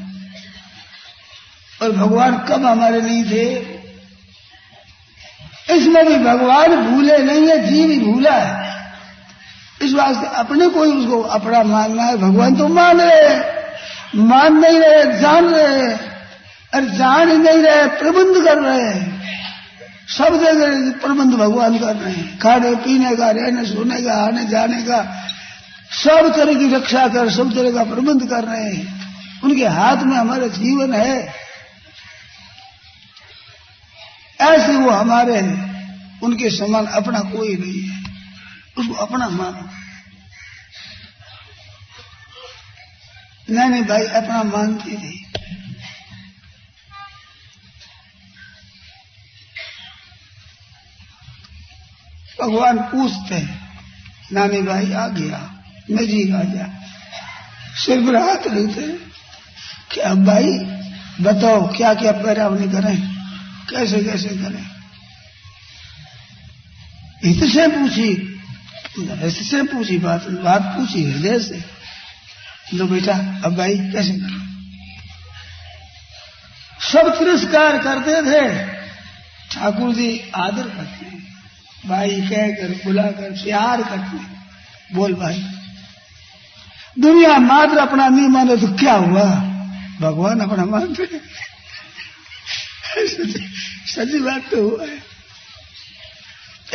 और 1.81 1.95
भगवान 1.95 2.37
कब 2.37 2.65
हमारे 2.65 3.01
नहीं 3.01 3.23
थे? 3.23 3.55
इसमें 5.75 6.05
भी 6.05 6.15
भगवान 6.15 6.75
भूले 6.75 7.17
नहीं 7.17 7.49
है, 7.49 7.67
जीव 7.67 7.91
ही 7.91 7.99
भूला 7.99 8.35
है। 8.35 8.58
इस 9.81 9.93
वास्ते 9.93 10.35
अपने 10.35 10.67
को 10.67 10.83
ही 10.83 10.91
उसको 10.91 11.21
अपना 11.21 11.63
मानना 11.63 12.03
है। 12.03 12.17
भगवान 12.17 12.55
तो 12.55 12.67
मान 12.67 12.97
मान 14.15 14.53
नहीं 14.53 14.79
रहे, 14.79 15.19
जान 15.19 15.45
रहे 15.45 16.09
अरे 16.73 16.85
जान 16.85 17.31
ही 17.31 17.37
नहीं 17.37 17.57
रहे, 17.57 17.87
प्रबंध 17.87 18.45
कर 18.45 18.57
रहे 18.57 19.19
सब 20.09 20.39
जगह 20.41 20.91
प्रबंध 20.91 21.33
भगवान 21.33 21.77
कर 21.77 21.95
रहे 21.95 22.13
हैं। 22.13 22.39
खाने, 22.39 22.75
पीने 22.75 23.15
का, 23.15 23.29
रहने, 23.29 23.65
सोने 23.65 24.01
का, 24.01 24.13
आने, 24.13 24.45
जाने 24.45 24.81
का, 24.81 25.23
सब 25.91 26.33
तरह 26.35 26.53
की 26.53 26.75
रक्षा 26.75 27.07
कर, 27.07 27.29
सब 27.29 27.55
तरह 27.55 27.71
का 27.71 27.83
प्रबंध 27.83 28.29
कर 28.29 28.43
रहे 28.43 28.63
हैं। 28.63 28.99
उनके 29.43 29.65
हाथ 29.65 29.97
में 29.97 30.17
हमारा 30.17 30.47
जीवन 30.47 30.93
है। 30.93 31.33
ऐसे 34.41 34.71
वो 34.71 34.89
हमारे 34.89 35.35
हैं। 35.35 35.69
उनके 36.21 36.49
समान 36.49 36.85
अपना 36.85 37.19
कोई 37.19 37.55
नहीं 37.55 37.89
है। 37.89 37.98
उसको 38.79 38.93
अपना 38.93 39.29
मानो। 39.29 39.69
नहीं 43.49 43.69
नहीं 43.69 43.83
भाई 43.83 44.05
अपना 44.05 44.43
मानती 44.43 44.97
थी। 44.97 45.25
भगवान 52.41 52.77
पूछते 52.79 53.39
नानी 54.33 54.61
भाई 54.61 54.91
आ 54.93 55.07
गया 55.07 55.39
मैं 55.91 56.07
जी 56.07 56.31
आ 56.31 56.43
जा 56.43 56.67
सिर 57.77 58.05
पर 58.05 58.15
हाथ 58.15 58.47
रखते 58.47 58.87
कि 59.91 59.99
अब 59.99 60.25
भाई, 60.25 60.57
बताओ 61.21 61.67
क्या 61.77 61.93
क्या 61.93 62.11
पैरावनी 62.11 62.67
करें? 62.67 62.97
कैसे 63.69 64.03
कैसे 64.03 64.29
करें? 64.29 64.65
हित 67.23 67.43
से 67.53 67.67
पूछी 67.67 68.28
हित 68.97 69.33
से 69.33 69.63
पूछी 69.63 69.97
बात 69.97 70.27
बात 70.27 70.61
पूछी, 70.61 71.11
हृदय 71.11 71.39
से। 71.39 71.63
लो 72.73 72.85
बेटा, 72.85 73.13
अब 73.45 73.57
भाई, 73.57 73.77
कैसे 73.77 74.13
करें? 74.13 74.49
सब 76.81 77.19
तिरस्कार 77.19 77.77
करते 77.77 78.11
थे। 78.11 78.67
ठाकुर 79.51 79.95
जी 79.95 80.31
आदर 80.35 80.63
करते 80.63 81.09
भाई 81.87 82.21
कहकर, 82.21 82.81
बुलाकर, 82.85 83.31
प्यार 83.31 83.81
करते 83.81 84.17
बोल, 84.95 85.13
भाई, 85.13 85.45
दुनिया 86.99 87.37
मात्र 87.37 87.77
अपना 87.77 88.07
नहीं 88.09 88.27
माने 88.27 88.57
तो 88.57 88.67
क्या 88.67 88.93
हुआ? 88.93 89.25
भगवान 89.99 90.39
अपना 90.39 90.65
मानते 90.65 91.05
सच्ची 93.87 94.19
बात 94.19 94.41
तो 94.51 94.69
हुआ 94.69 94.85
है। 94.85 94.97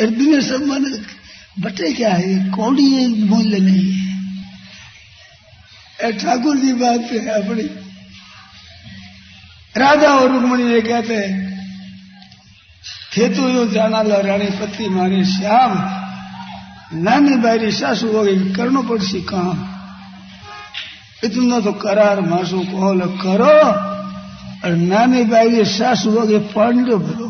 दुनिया 0.07 0.41
सब 0.41 0.67
मन 0.67 1.05
बटे 1.61 1.93
क्या 1.93 2.13
है? 2.15 2.51
कौड़ी 2.51 3.07
मूल्य 3.25 3.59
नहीं 3.61 3.93
है। 3.93 4.13
ठाकुर 6.13 6.57
जी 6.57 6.73
बात 6.73 7.13
है 7.13 7.27
अपनी। 7.43 7.63
राजा 9.77 10.09
और 10.09 10.31
रुक्मणी 10.33 10.65
ये 10.73 10.81
कहते 10.81 11.15
हैं, 11.15 11.33
खेतु 13.13 13.49
यो 13.49 13.67
जाना 13.67 14.03
लो 14.03 14.21
रानी 14.21 14.51
पति 14.59 14.89
मारे 14.89 15.25
श्याम। 15.25 15.73
नानी 16.95 17.37
बारी 17.37 17.71
सासू 17.73 18.11
हो 18.13 18.23
गई, 18.23 18.39
करनो 18.53 18.83
पड़सी 18.83 19.21
काम। 19.23 19.59
इतना 21.25 21.61
तो 21.61 21.73
करार 21.73 22.21
मासो 22.21 22.61
कोल 22.61 23.01
करो, 23.23 23.55
और 24.65 24.77
नानी 24.77 25.25
बाई 25.25 25.65
सासू 25.65 26.11
हो 26.11 26.27
गए 26.27 26.39
पांडव 26.39 26.99
भरो 26.99 27.29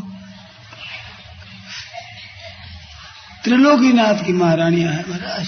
त्रिलोकीनाथ 3.44 4.24
की 4.24 4.32
महारानियाँ 4.32 4.92
है, 4.92 5.10
महाराज। 5.10 5.46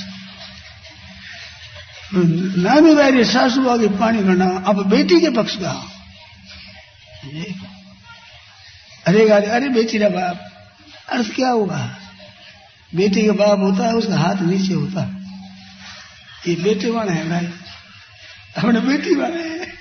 नानी 2.59 2.94
बाई 2.94 3.24
सासू 3.24 3.68
आगे 3.68 3.88
पानी 3.88 4.22
भरना 4.22 4.64
अब 4.66 4.86
बेटी 4.86 5.20
के 5.20 5.30
पक्ष 5.30 5.57
का 5.57 5.70
अरे 9.07 9.26
गाड़ी 9.28 9.47
अरे 9.47 9.68
बेटी 9.68 9.99
का 9.99 10.09
बाप, 10.09 10.53
अर्थ 11.09 11.34
क्या 11.34 11.49
होगा 11.49 11.99
बेटी 12.94 13.26
का 13.26 13.32
बाप 13.32 13.59
होता 13.59 13.86
है, 13.86 13.92
उसका 13.92 14.16
हाथ 14.16 14.34
नीचे 14.34 14.74
होता 14.74 15.01
है। 15.01 15.26
ये 16.49 16.62
बेटे 16.62 16.90
वाले 16.90 17.12
है, 17.12 17.28
भाई। 17.28 17.47
अपने 18.59 18.80
बेटी 18.80 19.14
वाले 19.14 19.42
हैं। 19.42 19.72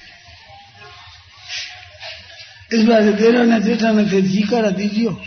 इस 2.74 2.86
बार 2.86 3.02
देरो 3.02 3.44
ने 3.44 3.60
जेठा 3.60 3.92
ने 3.92 4.12
थे 4.12 4.22
जी 4.22 4.42
करा 4.42 4.70
दीजियो। 4.70 5.22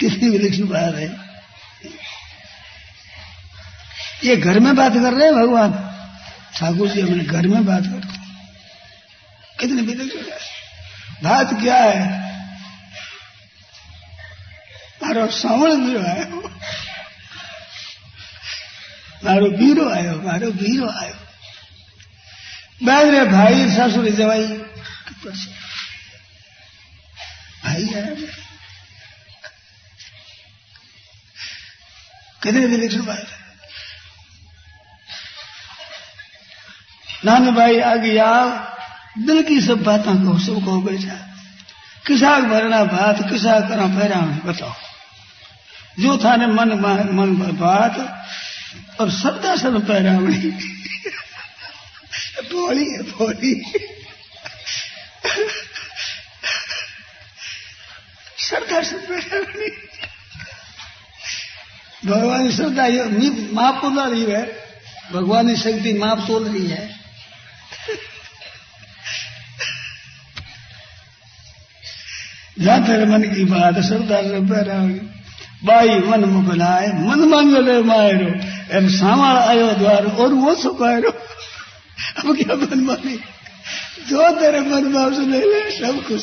कितने 0.00 0.28
विलक्षण 0.28 0.66
बाहर 0.68 0.94
है 0.94 1.08
ये 4.24 4.36
घर 4.36 4.58
में 4.60 4.74
बात 4.76 4.92
कर 4.92 5.12
रहे 5.12 5.26
हैं 5.26 5.34
भगवान। 5.34 5.72
ठाकुर 6.56 6.88
जी, 6.88 7.00
हमने 7.00 7.24
घर 7.24 7.46
में 7.46 7.64
बात 7.66 7.82
कर 7.82 8.00
रहे 8.00 8.18
कितने 9.60 9.82
विलक्षण 9.82 10.22
बात 11.24 11.48
क्या 11.60 11.76
है? 11.76 12.00
मारो 15.02 15.26
श्रवण 15.30 15.80
वीरो 15.80 16.02
आयो 16.08 16.40
मारो 19.24 19.48
बीरो 19.52 19.88
आयो 19.90 20.14
मारो 20.22 20.50
बीरो 20.60 20.88
आयो 21.00 21.16
बैठ 22.82 23.28
भाई 23.30 23.56
ससुर 23.70 24.08
जवाई। 24.10 24.44
अच्छा। 24.44 25.50
भाई 27.64 27.84
आया 27.94 28.14
कितने 32.42 32.66
विलक्षण 32.66 33.04
बात 33.04 33.18
है 33.18 33.40
नान 37.24 37.54
भाई 37.54 37.80
आ 37.80 37.94
गया 37.94 38.26
दिल 39.18 39.42
की 39.42 39.60
सब 39.60 39.82
बातों 39.82 40.14
को 40.14 40.38
सब 40.38 40.54
कहो 40.54 40.80
बेटा 40.80 41.26
किसाक 42.06 42.42
भरना 42.44 42.84
बात 42.84 43.16
किसा 43.30 43.60
करा 43.60 43.86
फेरा 43.88 44.20
बताओ। 44.20 44.72
जो 46.00 46.18
था 46.18 46.36
ने 46.36 46.46
मन 46.46 46.68
मन 47.12 47.36
पर 47.36 47.52
बात, 47.52 48.26
और 49.00 49.10
श्रद्धा 49.10 49.56
सन 49.56 49.80
पैरावणी 49.80 50.50
भोली 52.52 52.90
है 52.92 53.02
भोली 53.02 53.64
श्रद्धा 58.38 58.82
सन 58.88 58.96
पैरावणी 58.96 59.89
भगवान 62.06 62.48
की 62.48 62.54
श्रद्धा 62.54 62.84
माप 63.52 63.80
तो 63.82 64.10
रही 64.10 64.24
है। 64.24 64.56
भगवान 65.12 65.48
की 65.48 65.56
शक्ति 65.56 65.92
माप 65.92 66.24
तोल 66.28 66.44
रही 66.44 66.66
है। 66.66 67.00
जहाँ 72.60 72.86
तेरे 72.86 73.06
मन 73.06 73.22
की 73.22 73.44
बात 73.44 73.74
श्रद्धा 73.74 74.22
से 74.22 74.40
पैरावणी 74.40 74.94
बाई 75.64 75.88
मन 75.88 76.24
मोकलाए 76.24 76.86
मन 76.86 77.18
मंगले 77.18 77.82
मायरो। 77.82 78.28
एम 78.76 78.88
सावण 78.88 79.36
आयो 79.48 79.72
द्वार, 79.72 80.06
और 80.06 80.32
वो 80.32 80.54
सुखायरो 80.54 81.10
अब 82.18 82.36
क्या 82.36 82.54
मन 82.54 82.80
मानी? 82.80 83.20
जो 84.08 84.40
तेरे 84.40 84.60
मन 84.60 84.92
भाव 84.92 85.14
से 85.14 85.20
ले 85.20 85.38
ले, 85.38 85.78
सब 85.78 86.06
कुछ। 86.06 86.22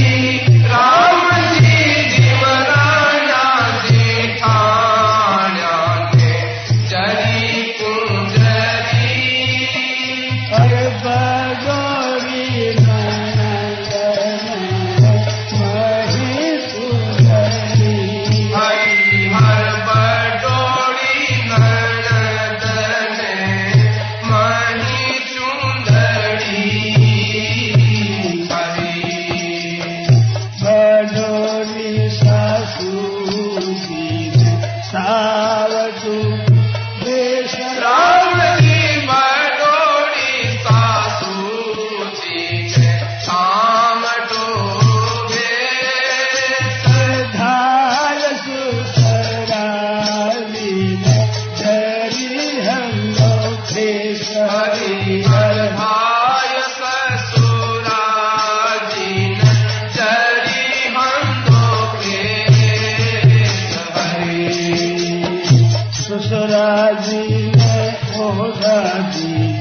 जी 66.81 67.51
ने 67.55 67.91
ओ 68.19 68.45
राज़ी। 68.45 69.59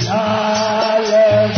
लाल 0.00 1.57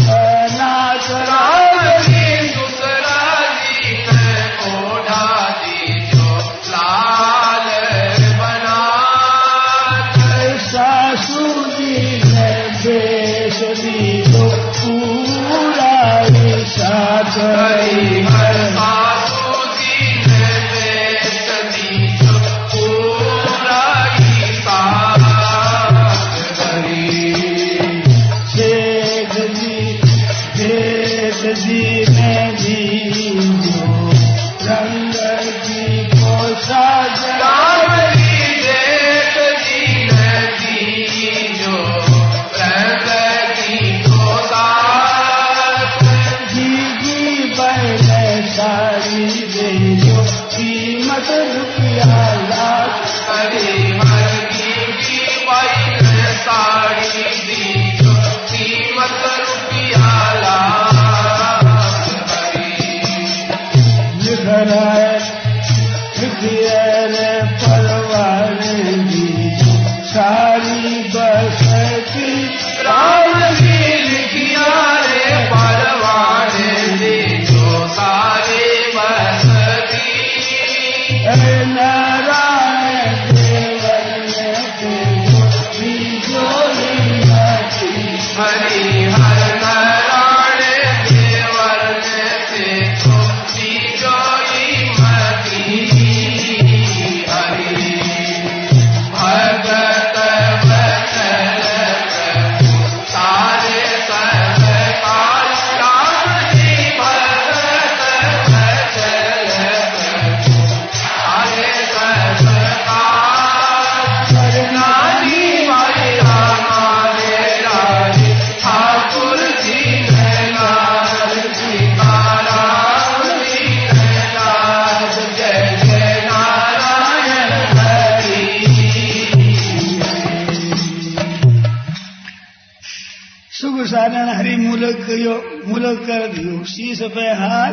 सुख 133.61 133.86
सारण 133.86 134.28
हरि 134.28 134.56
मूलक 134.56 134.96
करियो, 134.96 135.61
मूलक 135.66 135.98
कर 136.00 136.26
दियो। 136.28 136.64
शीश 136.64 137.02
पे 137.02 137.20
हाथ। 137.20 137.72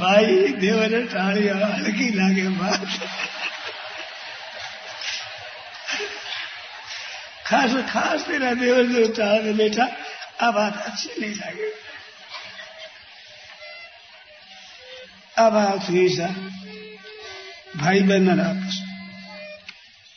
भाई, 0.00 0.48
देवर 0.48 1.06
टाड़िया 1.06 1.54
हल्की 1.54 2.10
लागे 2.14 2.48
बात। 2.48 2.86
खास 7.46 7.70
खास 7.92 8.20
तेरा 8.20 8.54
देवर 8.54 8.82
जो 8.82 9.06
चार 9.06 9.52
बैठा 9.52 9.84
अब 10.40 10.58
आप 10.58 10.76
अच्छी 10.86 11.20
नहीं 11.20 11.34
जागे। 11.34 11.72
अब 15.38 15.56
आप 15.56 15.86
ऐसा 15.90 16.26
भाई 17.76 18.00
बहन 18.00 18.40
आपस 18.40 18.82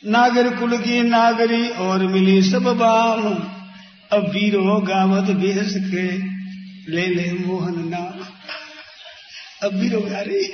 नागर 0.06 0.56
कुल 0.56 0.78
की 0.78 1.02
नागरी 1.02 1.68
और 1.68 1.98
मिली 1.98 2.42
सब 2.42 2.62
बाम 2.62 3.50
अब 4.14 4.28
वीरो 4.28 4.80
गावत 4.80 5.26
तो 5.26 5.34
बेहस 5.34 5.74
के 5.76 6.18
ले 6.92 7.06
ले 7.06 7.32
मोहन 7.32 7.74
ना 7.88 8.02
अब 9.62 9.74
वीरो 9.74 10.00
गा 10.00 10.20
रही 10.20 10.44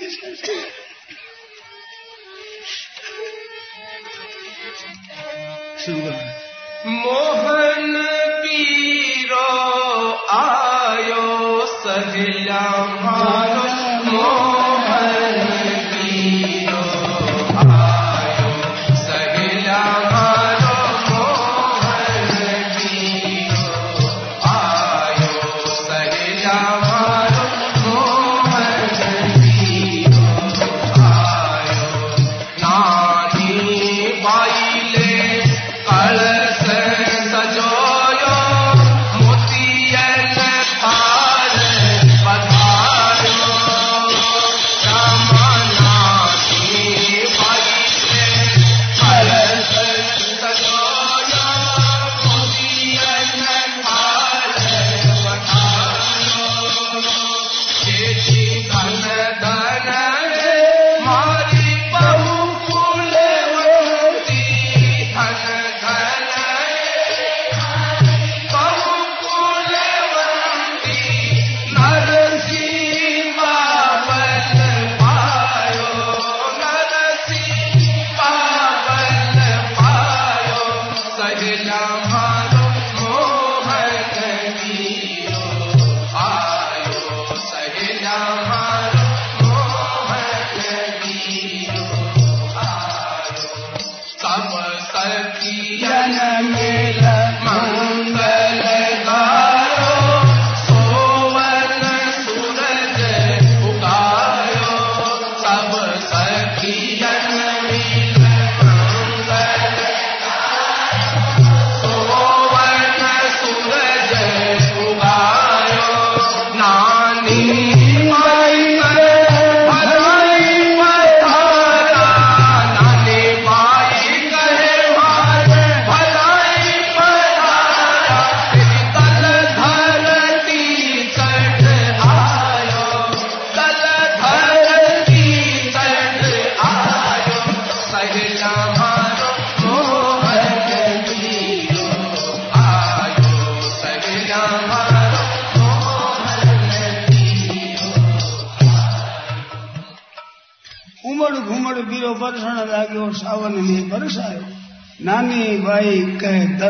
मोहन 6.86 8.02
पीरो, 8.42 9.46
आयो 10.30 11.66
सजला 11.66 12.84
मारो। 12.86 13.79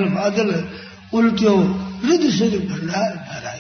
भंडार 0.01 0.15
बादल 0.15 0.55
है 0.55 0.63
उल्टो 1.13 1.55
से 2.31 2.51
जो 2.51 2.59
भंडार 2.59 3.13
भरा 3.13 3.59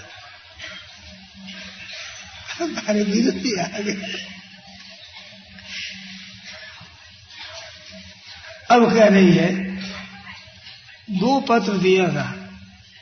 हमारे 2.59 3.03
विरोधी 3.03 3.59
आ 3.59 3.67
गए 3.79 3.95
अब 8.71 8.95
कह 8.95 9.07
रही 9.07 9.33
है, 9.33 9.79
दो 11.11 11.41
पत्र 11.41 11.73
दिया 11.73 12.09
था। 12.09 12.23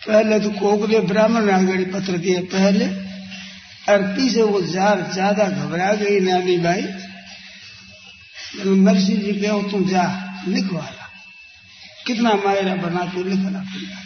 पहले 0.08 0.40
तो 0.40 0.50
कोकले 0.50 1.00
ब्राह्मण 1.00 1.50
आगे 1.50 1.84
पत्र 1.84 2.18
दिया 2.18 2.40
पहले 2.40 2.84
अर्पी 3.94 4.30
से 4.30 4.42
वो 4.42 4.62
जार 4.62 5.10
ज़्यादा 5.12 5.44
घबरा 5.44 5.92
गई 5.92 6.20
नानी 6.20 6.56
भाई। 6.58 6.82
नरसिंह 8.66 9.22
जी 9.22 9.32
कहो, 9.32 9.62
तुम 9.62 9.88
जा 9.88 10.32
लिखवा 10.48 10.80
कितना 12.08 12.32
मायरा 12.44 12.74
बना 12.76 13.04
के 13.06 13.24
लिखना 13.24 13.60
पड़ेगा 13.60 13.98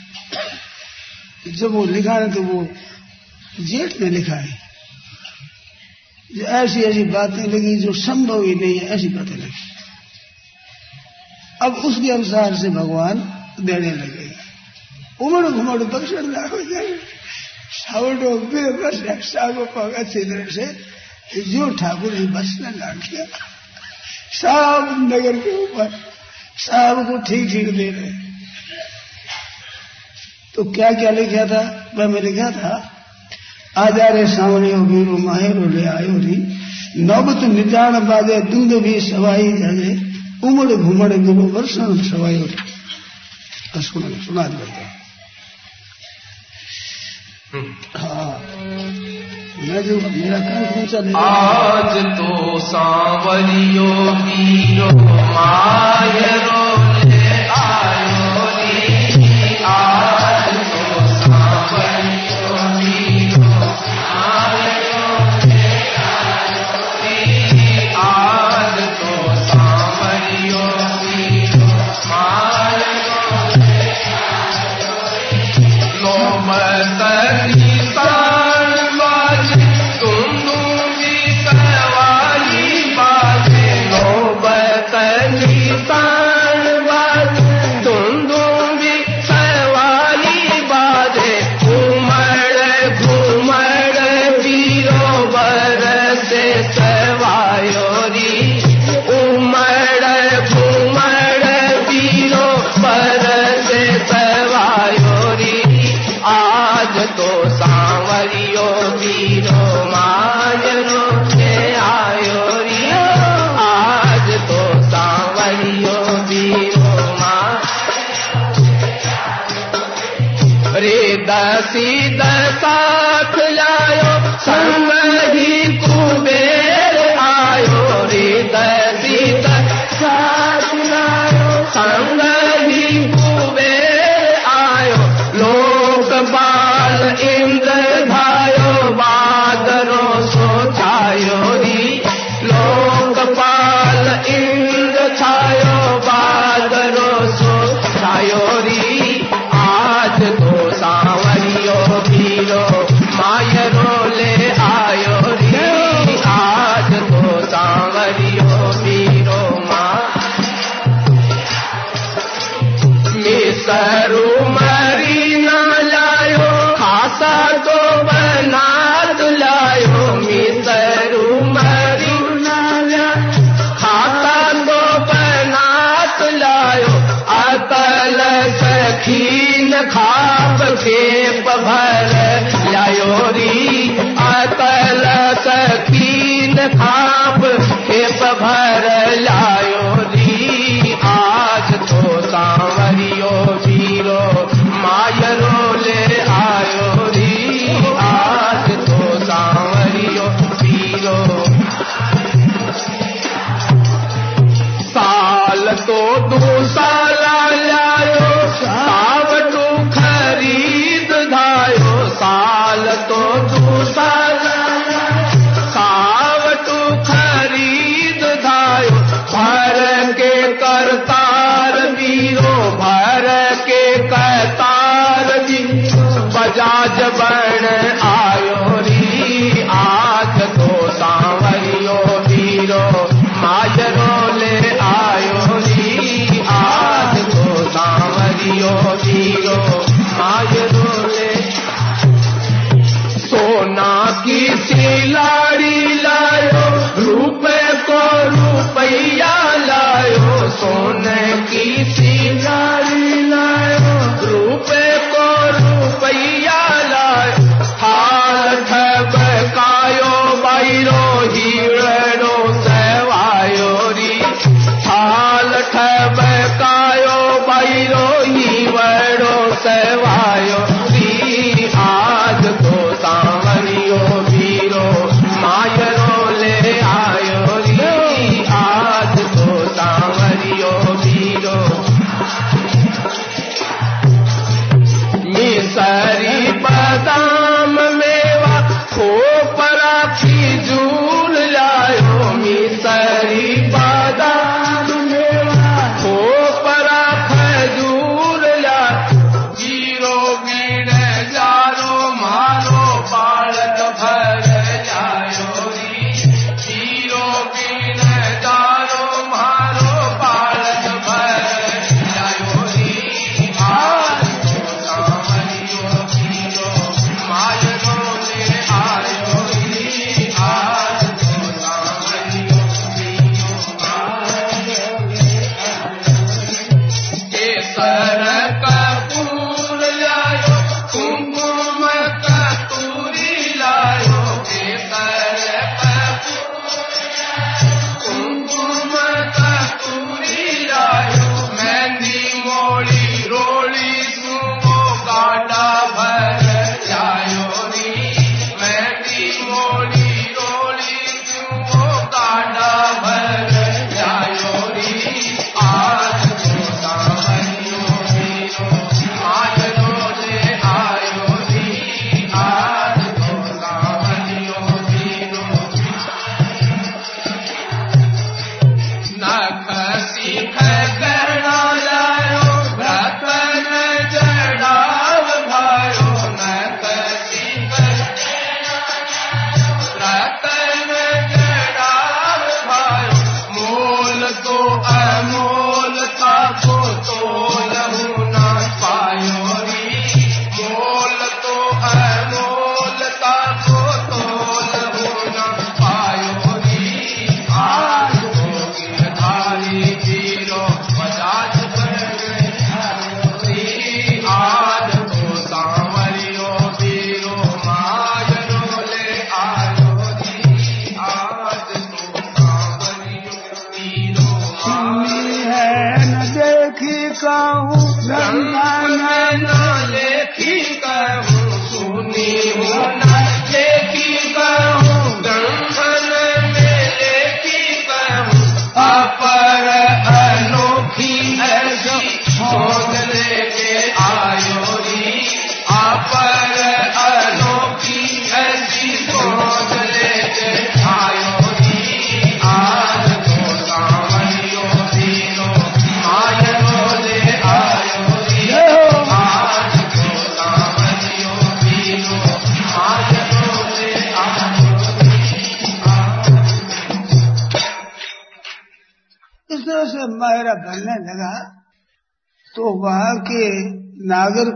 जब 1.51 1.71
वो 1.71 1.85
लिखा 1.87 2.15
है 2.15 2.33
तो 2.35 2.43
वो 2.43 2.59
जेठ 3.61 4.01
में 4.01 4.11
लिखा 4.11 4.37
है। 4.37 4.59
जो 6.31 6.45
ऐसी 6.57 6.83
ऐसी 6.83 7.03
बातें 7.05 7.45
लगी 7.45 7.77
जो 7.77 7.93
संभव 7.93 8.43
ही 8.43 8.55
नहीं 8.55 8.79
है, 8.79 8.87
ऐसी 8.89 9.09
बातें 9.09 9.37
लगी। 9.37 9.63
अब 11.63 11.73
उसके 11.87 12.11
अनुसार 12.13 12.55
से 12.57 12.69
भगवान 12.71 13.19
देने 13.61 13.91
लगे। 13.93 14.31
उमड़ 15.21 15.47
घुमड़ 15.47 15.83
बक्सर 15.85 16.23
सावटो 17.73 18.31
बे 18.47 18.63
बस 18.73 18.97
सागो 19.25 19.65
पग 19.67 19.93
अच्छी 19.95 20.25
तरह 20.25 20.47
से 20.47 20.67
जो 21.43 21.69
ठाकुर 21.77 22.15
जी 22.15 22.27
बसने 22.29 22.71
लग 22.71 22.99
गया 23.01 23.25
सब 24.33 24.97
नगर 25.03 25.37
के 25.39 25.53
ऊपर 25.57 26.12
सबको 26.59 27.19
ठीक 27.19 27.53
ठीक 27.53 27.77
दे 27.77 27.91
रहे 27.91 28.13
तो 30.55 30.65
क्या 30.65 30.91
क्या 30.91 31.11
लिखा 31.11 31.47
था? 31.47 31.93
वह 31.95 32.09
मैं 32.09 32.23
लिखा 32.23 32.51
था 32.51 32.89
आजा 33.77 34.09
रे 34.09 34.27
सावने 34.27 34.73
वीरो 34.73 35.19
माहेरो 35.19 35.69
ले 35.69 35.85
आयो 35.85 36.19
री 36.19 36.37
नौबत 37.03 37.43
निदान 37.43 38.01
बाजे 38.01 38.41
दुंद 38.41 38.73
भी 38.73 39.01
सवाई 39.01 39.53
जाजे 39.53 40.13
उमड़ 40.45 40.73
घुमड़ 40.73 41.13
गुरु 41.13 41.43
वर्षण 41.43 42.03
सवायो 42.03 42.45
रे 42.45 43.83
सुना 43.83 44.25
सुना 44.25 44.49
देते 44.49 45.03
हाँ। 47.99 49.02
आज 51.23 51.95
तो 52.19 52.59
सावरियो 52.61 53.87
वीरो 54.23 54.89
मायरो 55.35 56.62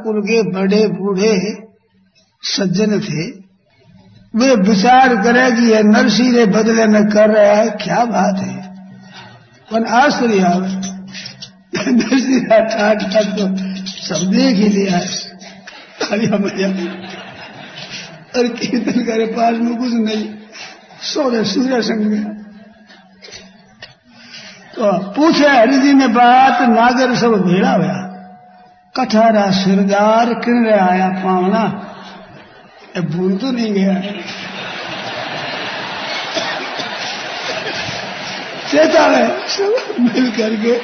नागरकुल 0.06 0.20
के 0.22 0.42
बड़े 0.52 0.86
बूढ़े 0.88 1.32
सज्जन 2.42 3.00
थे। 3.00 3.24
वे 4.34 4.54
विचार 4.62 5.14
करे 5.22 5.50
कि 5.52 5.70
यह 5.72 5.82
नरसी 5.82 6.30
ने 6.30 6.44
बदले 6.46 6.86
में 6.86 7.04
कर 7.06 7.30
रहा 7.30 7.54
है, 7.54 7.68
क्या 7.76 8.04
बात 8.06 8.40
है? 8.40 8.56
पर 9.70 9.84
आश्चर्य 9.96 10.40
आवे 10.44 10.68
नरसी 11.92 12.40
ठाट 12.46 12.68
ठाट 12.70 13.26
तो 13.38 13.46
सब 13.98 14.30
देख 14.30 14.56
ही 14.56 14.68
लिया 14.68 14.96
है। 14.96 15.24
और 18.36 18.48
कीर्तन 18.48 19.04
करे 19.04 19.26
पास 19.26 19.54
में 19.56 19.76
कुछ 19.76 19.92
नहीं, 19.92 20.26
सोरे 21.02 21.44
सूर्य 21.44 21.82
संग 21.82 22.06
में। 22.06 22.24
तो 24.74 24.92
पूछे 25.12 25.48
हरि 25.48 25.78
जी 25.78 25.92
ने 25.92 26.06
बात, 26.08 26.60
नागर 26.70 27.14
सब 27.16 27.32
भेड़ा 27.46 27.72
हुआ 27.72 28.05
कठारा 28.96 29.50
सिरदार 29.54 30.32
किन 30.40 30.64
रहा 30.66 30.86
आया 30.86 31.08
पावना? 31.24 31.64
भूल 33.06 33.36
तो 33.36 33.50
नहीं 33.52 33.72
गया। 33.74 33.94
चेतावे 38.70 39.24
सब 39.48 39.72
मिल 40.00 40.30
करके 40.36 40.74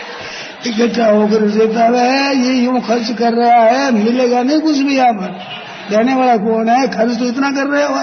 इकट्ठा 0.70 1.06
होकर 1.06 1.48
चेतावे 1.50 2.02
ये 2.38 2.52
यूँ 2.54 2.80
खर्च 2.80 3.10
कर 3.18 3.32
रहा 3.34 3.62
है, 3.62 3.90
मिलेगा 3.92 4.42
नहीं 4.42 4.60
कुछ 4.60 4.78
भी 4.78 4.96
यहाँ 4.96 5.12
पर। 5.12 5.30
देने 5.90 6.14
वाला 6.14 6.36
कौन 6.38 6.68
है? 6.68 6.86
खर्च 6.88 7.18
तो 7.18 7.26
इतना 7.26 7.50
कर 7.52 7.66
रहे 7.68 7.84
हो 7.84 7.94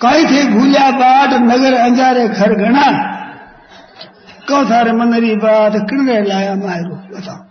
कई 0.00 0.24
थे 0.26 0.42
भूलिया 0.48 0.90
बाट 0.92 1.32
नगर 1.42 1.74
अंजारे 1.74 2.28
खर 2.30 2.54
कौ 4.48 4.64
थारे 4.64 4.92
मनरी 4.92 5.34
बात 5.36 5.72
किन 5.90 6.06
गए 6.06 6.22
लाया 6.22 6.54
मायरो 6.54 6.96
बताओ 7.12 7.42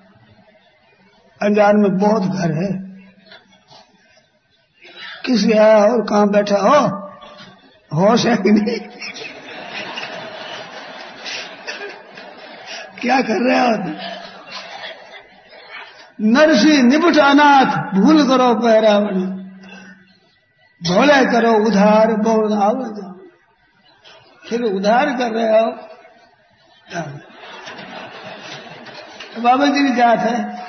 अंजान 1.42 1.78
में 1.78 1.98
बहुत 1.98 2.24
घर 2.24 2.52
है। 2.52 2.70
किस 5.26 5.46
आया 5.46 5.78
और 5.86 6.02
कहाँ 6.02 6.30
बैठा? 6.30 6.58
हो 6.58 6.78
होश 7.92 8.26
है 8.26 8.36
कि 8.38 8.52
नहीं? 8.52 8.80
क्या 13.02 13.22
कर 13.22 13.42
रहे 13.42 13.60
हो 13.60 13.72
नरसी 16.26 16.82
निपटानाथ, 16.82 17.74
भूल 17.96 18.28
करो 18.28 18.54
पैरावण। 18.56 19.18
भोले 20.82 21.20
करो 21.26 21.52
उधार 21.68 22.14
बोल 22.22 22.54
आओ 22.54 22.74
फिर 24.50 24.62
उधार 24.62 25.12
कर 25.18 25.32
रहे 25.32 25.60
हो 25.60 25.70
बाबा 29.44 29.66
जी 29.66 29.84
की 29.84 29.96
जात 29.96 30.20
है। 30.20 30.66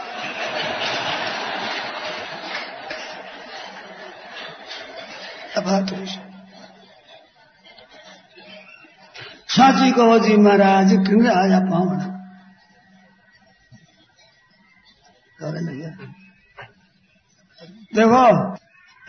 साची 9.48 9.92
कहो 9.92 10.18
जी 10.18 10.36
महाराज 10.36 10.90
किंग 10.90 11.26
आया 11.26 11.60
पावन। 11.60 12.00
देखो, 17.94 18.24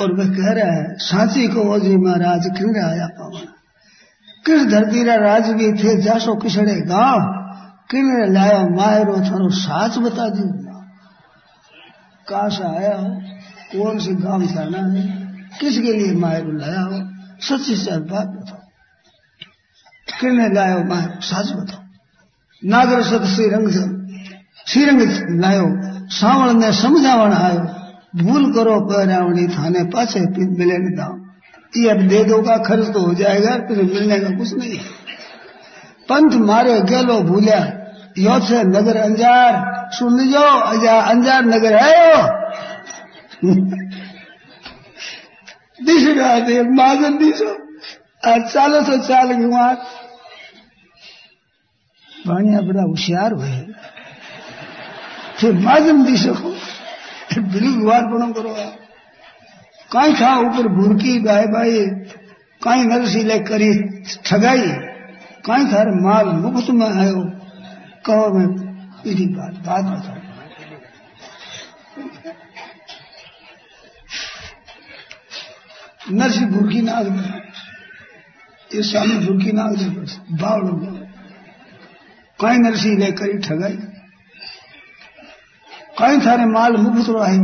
और 0.03 0.14
वे 0.14 0.26
कह 0.26 0.51
रहे 0.51 0.72
हैं, 0.72 0.95
साची 0.97 1.47
कहो 1.47 1.80
जी 1.80 1.97
महाराज 1.97 2.45
किंग 2.58 2.78
आया 2.78 3.08
पावन। 3.08 3.57
किस 4.47 4.61
धरती 4.63 5.03
रा 5.03 5.15
राज 5.15 5.49
भी 5.51 5.71
थे? 5.73 6.01
जासो 6.01 6.35
किसड़े 6.35 6.75
गाँव। 6.81 7.19
किन 7.91 8.07
लाया 8.33 8.61
मायरो 8.67 9.17
थारो 9.17 9.49
साच 9.49 9.97
बता 9.97 10.29
दी 10.29 10.43
कहा 12.27 12.47
से 12.49 12.63
आया 12.63 12.95
हो, 12.97 13.09
कौन 13.73 13.99
से 13.99 14.13
गाँव 14.15 14.41
जाना 14.43 14.77
है 14.77 15.03
किसके 15.59 15.93
लिए 15.93 16.13
मायर 16.13 16.45
लाया 16.47 16.81
हो? 16.81 16.97
सच्ची 17.41 17.75
सच 17.75 18.01
बात 18.11 18.27
बताओ। 18.27 18.61
किसने 20.07 20.49
लाया 20.53 20.77
मायर? 20.83 21.19
सच 21.21 21.51
बताओ। 21.51 21.83
नागर 22.63 23.03
सत 23.03 23.23
श्रीरंग 23.25 23.69
श्रीरंग 24.67 25.01
लायो। 25.41 25.67
सावण 26.09 26.53
ने 26.53 26.71
समझावण 26.73 27.33
आयो, 27.33 27.61
भूल 28.23 28.53
करो 28.53 28.79
पैरावणी 28.81 29.47
थाने 29.47 29.83
पाछे 29.83 30.19
मिले 30.57 30.77
न 30.77 31.26
ये 31.78 31.89
अब 31.89 32.01
दे 32.09 32.23
दो 32.23 32.41
का 32.41 32.57
खर्च 32.63 32.88
तो 32.93 32.99
हो 33.01 33.13
जाएगा, 33.15 33.55
फिर 33.67 33.82
मिलने 33.84 34.19
का 34.19 34.30
कुछ 34.38 34.53
नहीं 34.53 34.78
पंथ 36.09 36.36
मारे, 36.43 36.80
गेलो 36.84 37.19
भूलिया 37.23 37.59
यो 38.19 38.39
से 38.47 38.63
नगर 38.65 38.97
अंजार, 38.97 39.51
सुन 39.93 40.19
लीजो 40.19 40.43
अंजार 41.01 41.45
नगर 41.45 41.75
है 41.75 41.91
वो। 42.05 42.21
दिख 45.86 46.07
रहा 46.09 46.61
माजन 46.75 47.17
दिशो 47.17 47.51
चालो 48.45 48.82
तो 48.82 48.97
चाल 48.99 49.34
के 49.34 49.45
वहाँ। 49.47 49.73
भाणिया 52.11 52.61
बड़ा 52.63 52.84
होशियार 52.84 53.34
हुए। 53.34 53.51
फिर 55.38 55.53
माजन 55.59 56.03
दिशो 56.05 56.34
बिल्कुल 56.34 57.86
वार 57.86 58.05
बनो 58.07 58.28
करो 58.34 58.51
कहीं 59.91 60.13
था 60.13 60.29
ऊपर 60.39 60.67
भूरकी, 60.69 61.19
गाय 61.19 61.45
बाई 61.47 61.79
कहीं 62.61 62.83
नरसीले 62.85 63.39
करी, 63.39 63.71
ठगाई। 64.25 64.67
कहीं 65.45 65.65
थार 65.71 65.89
माल 66.03 66.27
मुफ़्त 66.38 66.69
में 66.71 66.88
आयो। 66.88 67.21
कहो 68.05 68.27
मैं 68.33 68.47
पीढ़ी 69.03 69.25
बात 69.27 69.53
बात 69.65 69.85
बताओ 69.85 70.15
नरसी 76.11 76.45
भूरकी 76.45 76.81
नाग 76.81 77.07
ये 78.71 78.81
स्वामी 78.83 79.17
भूरकी 79.25 79.51
नाग 79.51 79.77
बावड़ 80.41 80.69
कहीं 82.39 82.59
नरसी 82.59 82.95
लेकर 82.97 83.31
ही 83.31 83.38
ठगाई। 83.39 83.77
कहीं 85.99 86.19
थारे 86.25 86.45
माल 86.47 86.77
मुफ़्त 86.77 87.09
आई 87.21 87.39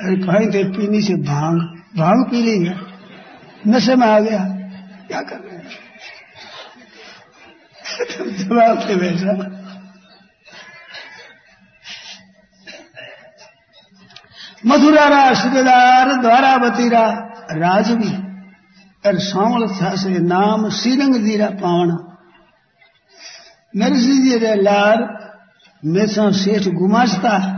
अरे 0.00 0.16
कहीं 0.16 0.46
थे 0.50 0.64
पीनी 0.70 1.02
से 1.02 1.14
भाँग 1.14 1.58
भाँग 1.96 2.30
पी 2.30 2.42
ली 2.42 2.66
है। 2.66 2.76
नशे 3.66 3.94
में 3.94 4.06
आ 4.06 4.18
गया। 4.20 4.38
क्या 5.08 5.20
कर 5.20 5.38
रहे 5.38 5.56
हैं? 5.56 5.82
जवाब 8.38 8.78
से 8.78 8.94
बैठा 8.96 9.32
मथुरा 14.66 15.06
रा 15.08 15.34
सूबेदार 15.34 16.12
द्वारावती 16.12 16.88
रा 16.88 17.06
राजवी, 17.52 18.12
और 19.04 19.18
सावल 19.20 19.66
था 19.68 19.94
से 19.96 20.18
नाम 20.18 20.68
श्रीरंग 20.70 21.14
दीरा 21.24 21.48
पावना 21.50 21.96
नरसिंह 23.76 24.22
जी 24.24 24.38
रे 24.38 24.54
लार 24.54 25.02
मेसा 25.82 26.30
सेठ 26.30 26.68
गुमास्ता 26.74 27.53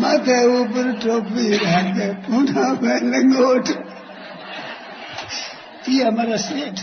माथे 0.00 0.36
ऊपर 0.50 0.92
टोपी 0.98 1.46
रखे 1.56 2.08
पूना 2.24 2.66
में 2.82 3.00
लंगोट। 3.10 3.68
ये 5.88 6.04
हमारा 6.04 6.36
सेठ 6.36 6.80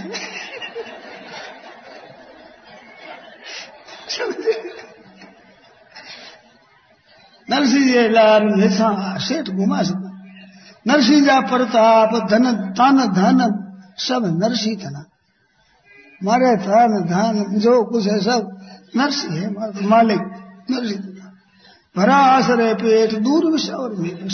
नरसिंह 7.47 7.85
जी 7.85 8.07
लाल 8.09 8.43
हमेशा 8.43 8.89
सेठ 9.17 9.49
घुमा 9.49 9.81
सकता 9.83 10.07
नरसिंह 10.85 11.25
जा 11.25 11.39
प्रताप, 11.41 12.11
धन 12.29 12.45
तन 12.77 12.97
धन, 13.13 13.39
सब 13.97 14.25
नरसिंह 14.43 14.75
धना। 14.77 15.03
मारे 16.21 16.55
धन 16.57 16.91
धन, 17.07 17.59
जो 17.59 17.73
कुछ 17.83 18.07
है 18.07 18.19
सब 18.19 18.41
नरसिंह 18.95 19.33
है, 19.35 19.47
मालिक 19.87 20.21
नरसिंह 20.71 21.16
भरा 21.97 22.15
आसरे 22.27 22.73
पेट 22.75 23.13
दूर 23.21 23.45
विषय 23.51 23.73
और 23.73 23.95
मेरे 23.95 24.29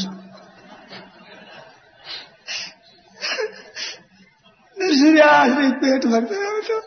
नरसिंह 4.77 5.21
आसरे 5.23 5.69
पेट 5.81 6.05
भरते 6.05 6.35
हैं 6.35 6.61
तो। 6.61 6.79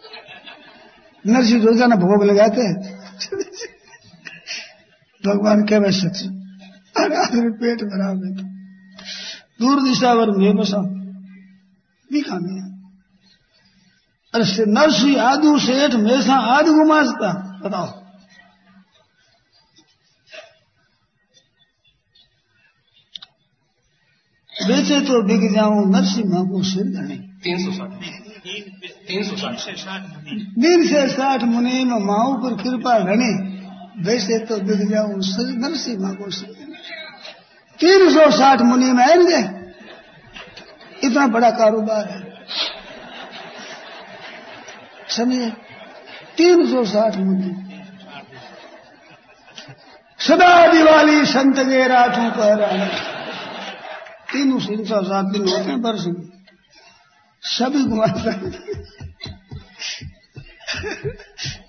नरसिंह 1.24 1.64
रोज़ाना 1.64 1.97
भोग 1.97 2.24
लगाते 2.24 2.61
हैं। 2.61 2.77
भगवान 5.24 5.64
के 5.64 5.79
वह 5.79 5.91
सच्ची 5.93 6.29
अरे 6.97 7.49
पेट 7.59 7.83
भरा 7.85 8.12
बेटा 8.14 8.45
दूर 9.61 9.83
दिशा 9.83 10.12
वर 10.12 10.31
में 10.37 10.57
बसा 10.57 10.83
दिखा 12.11 12.39
में 12.39 12.61
अरे 14.35 14.64
नरसी 14.70 15.14
आदू 15.24 15.59
सेठ 15.61 15.95
मेसा 16.01 16.37
आदि 16.55 16.70
गुमासता 16.70 17.31
बताओ। 17.64 17.89
बेचे 24.67 25.01
तो 25.01 25.23
बिक 25.23 25.53
जाऊँ 25.55 25.91
नरसिम्हा 25.93 26.43
को 26.43 26.62
सिर 26.62 26.85
धने। 26.85 27.17
तीन 27.45 27.59
सौ 27.64 27.73
साठ। 27.73 27.91
तीन 29.09 29.23
सौ 29.23 29.37
साठ। 29.37 30.03
दिन 30.59 30.87
से 30.87 31.07
साठ 31.09 31.43
मुनि 31.43 31.85
में 31.85 32.01
माओ 32.01 32.33
पर 32.35 32.62
कृपा 32.62 32.99
घने 32.99 33.33
बेचे 34.05 34.39
तो 34.39 34.57
बिक 34.61 34.89
जाऊँ 34.91 35.14
नरसिम्हा 35.57 36.12
को 36.12 36.31
सिर 36.31 36.49
तीन 37.81 38.14
सौ 38.14 38.31
साठ 38.31 38.61
मुनि 38.61 38.93
में 38.93 39.05
आएँगे 39.05 39.43
इतना 41.07 41.27
बड़ा 41.27 41.51
कारोबार 41.51 42.09
है। 42.09 42.23
समझे? 45.09 45.51
तीन 46.37 46.67
सौ 46.71 46.85
साठ 46.85 47.17
मुनि 47.17 47.53
सदा 50.21 50.73
दिवाली 50.73 51.25
संत 51.27 51.59
के 51.59 51.89
रातों 51.89 52.31
पर 52.31 53.16
तीनों 54.37 54.59
तीन 54.61 54.84
सौ 54.84 55.03
सात 55.05 55.26
दिन 55.32 55.49
होते 55.49 55.70
हैं 55.70 55.80
वर्ष 55.82 56.07
में। 56.07 56.24
सभी 57.43 57.84
घुमाता 57.84 58.32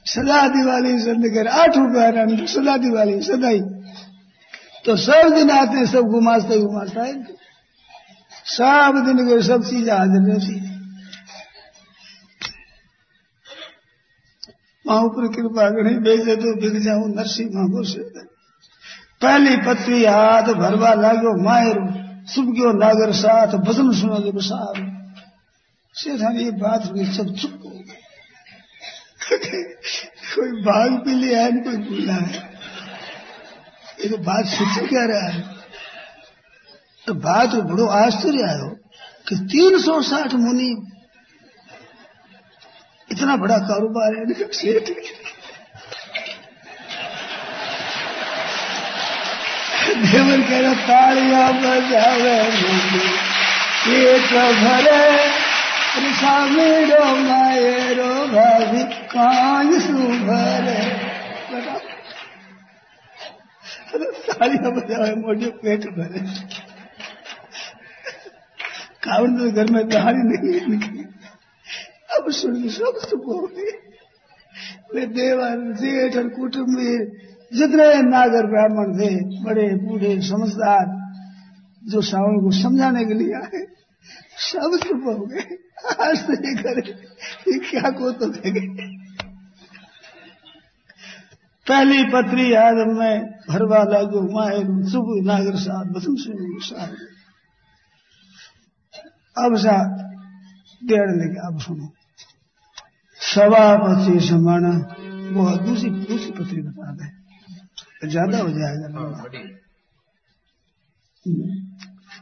सदा 0.08 0.40
दिवाली 0.50 0.94
के 1.30 1.48
आठ 1.56 1.78
रुपये 1.78 2.48
सदा 2.48 2.76
दिवाली 2.78 3.22
सदा 3.24 3.50
ही 3.50 3.60
तो 4.86 4.96
सब 4.98 5.34
दिन 5.36 5.52
आते 5.52 5.86
सब 5.88 6.04
घुमाते 6.12 6.60
घुमाता 6.60 7.04
है। 7.04 7.14
सब 8.48 8.98
दिन 9.06 9.18
के 9.28 9.42
सब 9.44 9.64
चीज़ 9.64 9.90
हाजिर 9.92 10.24
रहती 10.24 10.54
है 10.56 10.76
वहाँ 14.86 15.08
पर 15.10 15.28
कृपा 15.34 15.70
करें 15.70 15.96
बेचे 16.04 16.36
तो 16.36 16.56
बिक 16.62 16.82
जाऊँ 16.84 17.08
नरसिंह 17.10 17.50
को 17.70 17.84
से। 17.84 18.02
पहली 19.22 19.56
पत्री 19.58 20.04
हाथ 20.06 20.54
भरवा 20.56 20.94
लागो 20.96 21.32
मायर 21.44 21.80
सुब 22.28 22.54
गयो 22.54 22.72
नागर 22.74 23.12
साथ 23.14 23.54
भजन 23.66 23.92
सुनो 23.92 24.20
जब 24.22 24.40
साहब 24.42 24.78
सेठा 25.96 26.30
ये 26.30 26.52
बात 26.58 26.92
हुई 26.92 27.06
सब 27.14 27.36
चुप 27.36 27.62
हो 27.66 27.70
गए 27.70 28.06
कोई 29.28 30.52
भाग 30.64 30.92
भी 31.06 31.14
लिया 31.14 31.44
है, 31.44 31.52
कोई 31.52 31.78
भूला 31.78 32.14
है। 32.14 32.40
ये 34.00 34.10
तो 34.10 34.18
बात 34.24 34.46
सच्ची 34.46 34.86
कह 34.88 35.06
रहा 35.06 35.30
है। 35.30 35.42
तो 37.08 37.14
बात 37.16 37.56
बड़ो 37.66 37.86
आश्चर्य 37.96 38.44
आयो 38.44 38.70
कि 39.28 39.36
तीन 39.46 39.80
सौ 39.80 40.02
साठ 40.02 40.34
मुनि, 40.36 40.70
इतना 43.12 43.36
बड़ा 43.38 43.58
कारोबार 43.68 44.16
है 44.18 44.52
सेठ 44.54 44.90
रहा 50.30 50.74
तालियाँ 50.88 51.52
बजावे 51.62 52.38
पेट 53.84 54.32
भरे 54.62 55.04
सामीरो 56.18 57.06
मायरो 57.18 58.12
भाभी 58.28 58.84
कांग 59.14 59.72
सुभरे 59.82 60.82
तालियाँ 64.30 64.72
बजावे 64.72 65.14
मोटे 65.16 65.50
पेट 65.64 65.84
भरे। 65.98 66.22
कावड़ 69.04 69.30
तो 69.30 69.52
घर 69.52 69.72
में 69.72 69.84
दहाड़ी 69.90 70.22
नहीं 70.22 70.62
निकली 70.70 71.04
अब 72.18 72.30
सुन, 72.32 72.54
सब 72.70 73.00
चुप 73.10 73.24
हो 73.28 73.40
गए 73.48 75.06
देवर 75.08 75.58
जेठ 75.80 76.16
और 76.18 76.28
कुटुंब 76.30 76.78
जितने 77.54 78.02
नागर 78.02 78.48
ब्राह्मण 78.48 79.00
थे, 79.00 79.44
बड़े 79.44 79.76
बूढ़े 79.76 80.22
समझदार, 80.22 80.86
जो 81.90 82.02
श्रावण 82.02 82.42
को 82.42 82.52
समझाने 82.52 83.06
के 83.06 83.14
लिए 83.14 83.34
आए, 83.34 83.66
सब 84.38 84.80
चुप 84.88 85.02
हो 85.06 85.26
गए। 85.26 85.58
आज 86.10 86.28
तो 86.28 86.34
ये 86.34 86.64
करे, 86.64 86.92
ये 87.52 87.60
क्या 87.60 87.92
को 87.92 88.12
तो 88.12 88.30
गए। 88.30 88.98
पहली 91.68 92.04
पत्री 92.04 92.54
याद 92.54 92.76
में 92.76 93.40
भरवा 93.50 93.84
लागू 93.84 94.22
माए 94.22 94.60
शुभ 94.92 95.26
नागर 95.26 95.56
साहब 95.56 95.88
बसम 95.88 96.16
सिंह 96.16 96.60
साहब। 96.62 96.96
अब 99.46 99.58
सा 99.58 100.04
डेढ़ 100.86 101.10
लेके 101.10 101.48
अब 101.48 101.60
सुनो। 101.60 101.94
सवा 103.20 103.76
पच्चीस 103.76 104.32
मण 104.32 104.66
वो 105.36 105.58
दूसरी 105.58 105.90
दूसरी 105.90 106.32
पत्री 106.32 106.62
बता 106.62 106.92
दें। 106.92 107.17
ज़्यादा 108.06 108.38
हो 108.38 108.50
जाएगा। 108.50 108.88
हाँ, 109.00 109.10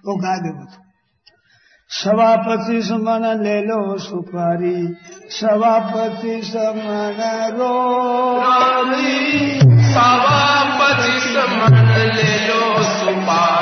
वो 0.05 0.15
गा 0.15 0.35
दे 0.37 0.51
सभापति 1.91 2.81
समान 2.81 3.43
ले 3.43 3.61
लो 3.61 3.97
सुपारी 3.97 4.77
सभापति 5.29 6.41
समान 6.43 7.19
मन 7.19 7.57
रो 7.57 7.73
सभापति 9.91 11.13
समान 11.19 11.75
ले 12.15 12.31
लो 12.47 12.61
सुपारी। 12.83 13.54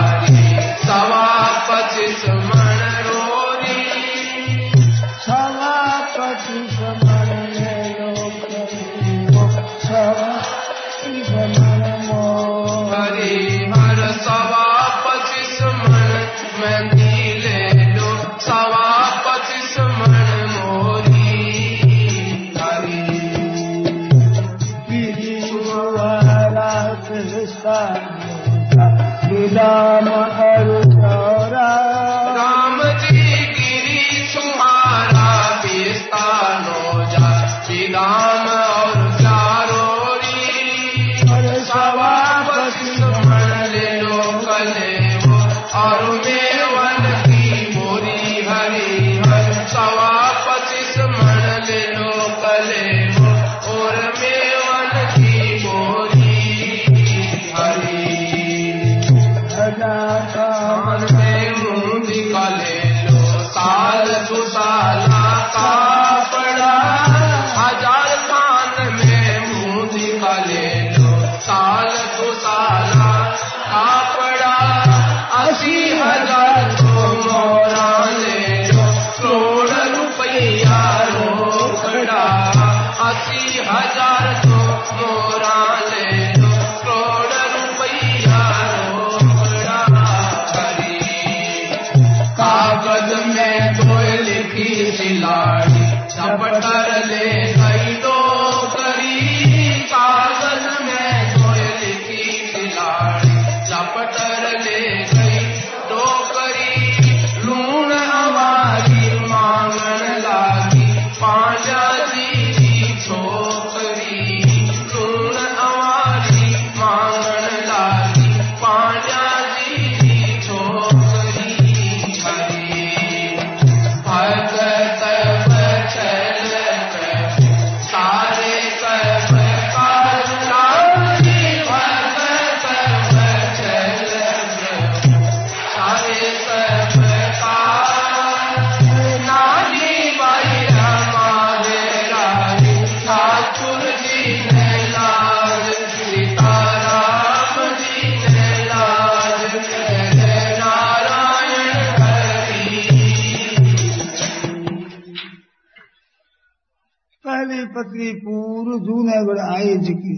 बड़ 159.22 159.40
आई 159.42 159.78
जिकी 159.80 160.16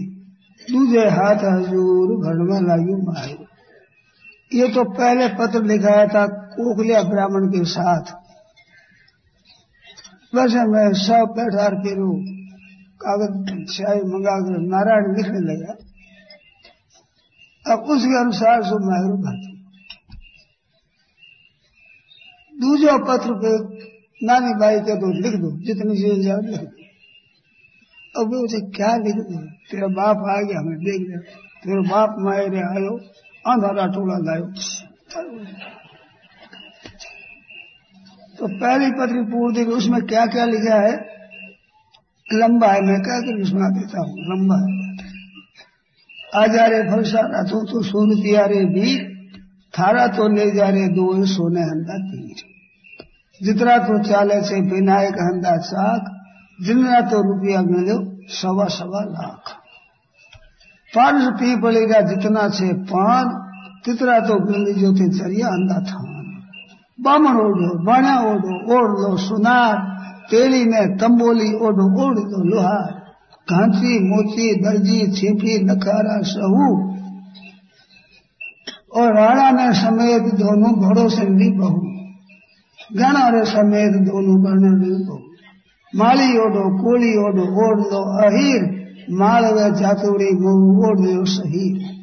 दूजे 0.60 1.04
हाथ 1.10 1.44
हजूर 1.44 2.12
घर 2.18 2.38
में 2.42 2.60
लायू 2.60 2.96
माए। 3.02 3.32
ये 4.50 4.68
तो 4.68 4.84
पहले 4.92 5.26
पत्र 5.38 5.62
लिखाया 5.64 6.06
था 6.06 6.26
कोकलिया 6.52 7.02
ब्राह्मण 7.02 7.48
के 7.48 7.64
साथ। 7.64 8.12
वैसे 10.32 10.64
मैं 10.66 10.86
सब 11.00 11.34
बैठा 11.36 11.68
के 11.78 11.94
रू 11.94 12.12
कागज़ 13.00 13.34
स्याही 13.72 14.00
मंगा 14.04 14.36
कर 14.40 14.58
नारायण 14.66 15.16
लिखने 15.16 15.40
लगा। 15.42 15.72
अब 17.64 17.90
उसके 17.90 18.18
अनुसार 18.20 18.62
सो 18.62 18.78
महरू 18.80 19.16
भरती 19.18 19.54
दूसरा 22.54 22.96
पत्र 23.06 23.34
पे 23.34 23.52
नानी 24.20 24.52
बाई 24.54 24.80
के 24.80 24.94
तो 24.96 25.08
लिख 25.14 25.34
दो, 25.40 25.50
जितनी 25.60 25.96
चीज़ 25.96 26.20
जाओ 26.26 26.40
लिख 26.42 26.60
दो 26.60 26.85
अब 28.16 28.34
उसे 28.36 28.60
क्या 28.72 28.92
लिख 28.98 29.16
तेरा 29.70 29.88
बाप 29.94 30.24
आ 30.28 30.36
गया, 30.40 30.60
हमें 30.60 30.78
देख 30.80 31.00
लिया 31.00 31.20
तेरे 31.62 31.82
बाप 31.88 32.16
मायरे 32.20 32.60
आयो, 32.66 32.92
अंधारा 33.44 33.86
टोला 33.88 34.18
लायो 34.24 34.46
तो 38.38 38.46
पहली 38.54 38.88
पत्री 38.92 39.20
पूर्ति 39.26 39.62
उसमें 39.72 40.00
क्या 40.06 40.24
क्या 40.26 40.44
लिखा 40.46 40.80
है? 40.80 40.94
लंबा 42.26 42.68
है, 42.68 42.80
मैं 42.82 43.00
क्या 43.02 43.18
कर 43.20 43.44
सुना 43.46 43.68
देता 43.70 44.00
हूँ, 44.00 44.14
लंबा 44.28 44.56
है। 44.56 44.70
आ 46.34 46.46
जा 46.46 46.64
रे 46.66 46.80
फलसा 46.88 47.22
तो 47.44 47.60
तो 47.64 47.82
सोन 47.84 48.14
दिया 48.16 48.44
रे 48.46 48.64
भी 48.70 48.96
थारा 49.74 50.06
तो 50.08 50.26
ले 50.28 50.50
जा 50.50 50.68
रे 50.70 50.82
दो 50.90 51.06
सोने 51.26 51.62
हंदा 51.62 51.96
तीर। 52.06 52.42
जितना 53.40 53.76
तो 53.78 54.02
चाले 54.02 54.40
से 54.42 54.60
विनायक 54.66 55.16
हंदा 55.22 55.56
साख 55.64 56.12
जितना 56.58 57.00
तो 57.10 57.22
रुपया 57.22 57.60
मिलो 57.64 57.96
सवा 58.28 58.64
सवा 58.64 59.00
लाख। 59.00 59.56
पाँच 60.96 61.34
पी 61.40 61.60
पड़ेगा 61.60 62.00
जितना 62.00 62.48
से 62.48 62.72
पान 62.72 63.28
तितना 63.84 64.20
तो 64.20 64.34
मिल 64.34 64.74
जो 64.74 64.92
थे 64.92 65.08
ज़रिया 65.08 65.48
अंधा 65.48 65.90
थान 65.90 66.16
बामण 67.00 67.36
ओढ़ो, 67.36 67.84
बाणा 67.84 68.20
ओढ़ो, 68.20 68.74
ओढ़ 68.74 68.90
लो, 68.90 69.16
सुनार 69.16 69.78
तेली 70.30 70.64
में 70.64 70.96
तंबोली 70.96 71.54
ओढ़ो, 71.54 72.06
ओढ़ 72.06 72.18
लो 72.18 72.44
लोहार। 72.44 73.06
घांची 73.52 73.98
मोची, 73.98 74.54
दर्जी 74.54 75.12
छिपी 75.12 75.64
नखारा, 75.64 76.22
सहू। 76.22 76.96
और 78.96 79.14
राणा 79.14 79.50
ने 79.50 79.72
समेत 79.72 80.22
दोनों 80.22 80.74
घोड़ों 80.74 81.08
से 81.08 81.22
ली 81.22 81.50
बहू। 81.50 81.80
गण 82.92 83.44
समेत 83.44 83.92
दोनों 83.92 84.44
गण 84.44 84.84
ली 84.84 85.04
बहू। 85.04 85.25
माली 85.96 86.38
ओढ़ो 86.38 86.82
कोली 86.82 87.16
ओढ़ो 87.16 87.68
ओढ़ 87.68 87.80
लो 87.80 88.28
अहीर। 88.28 88.86
मालवे 89.10 89.80
जातुड़ी 89.80 90.30
मुँह, 90.32 90.88
ओढ़ 90.88 91.00
लो 91.00 91.24
सही 91.24 91.96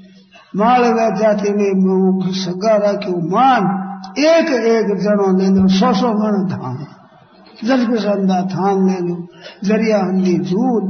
मालवे 0.56 1.20
जाति 1.20 1.74
मुँह 1.76 2.32
सगा 2.32 2.76
राख्यो 2.76 3.30
मान? 3.30 3.84
एक 4.20 4.48
एक 4.48 4.98
जनो 4.98 5.38
ले 5.38 5.62
लो, 5.62 5.68
सौ 5.68 5.94
सौ 5.94 6.08
मण 6.08 6.48
धाम। 6.48 6.78
जल 7.64 7.98
संदा 7.98 8.42
थाम 8.42 8.88
ले 8.88 9.00
लो, 9.00 9.28
ज़रिया 9.64 10.00
हंदी 10.00 10.38
झूल 10.38 10.84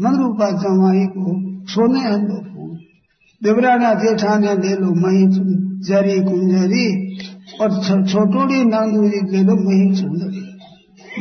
मनरूपा 0.00 0.50
जमाई 0.50 1.06
को 1.06 1.40
सोने 1.66 2.00
हंदो 2.00 2.34
फूल। 2.34 2.78
देवराना 3.42 3.94
जेठाने 3.94 4.54
ले 4.54 4.76
लो, 4.76 4.86
मही 4.86 5.26
जरी 5.80 6.20
कुंजरी। 6.20 7.18
और 7.60 7.70
छोटोड़ी 8.08 8.64
नांदूरी 8.64 9.30
ले 9.30 9.42
लो, 9.42 9.54
मही 9.54 9.94
सुंदरी। 9.94 10.47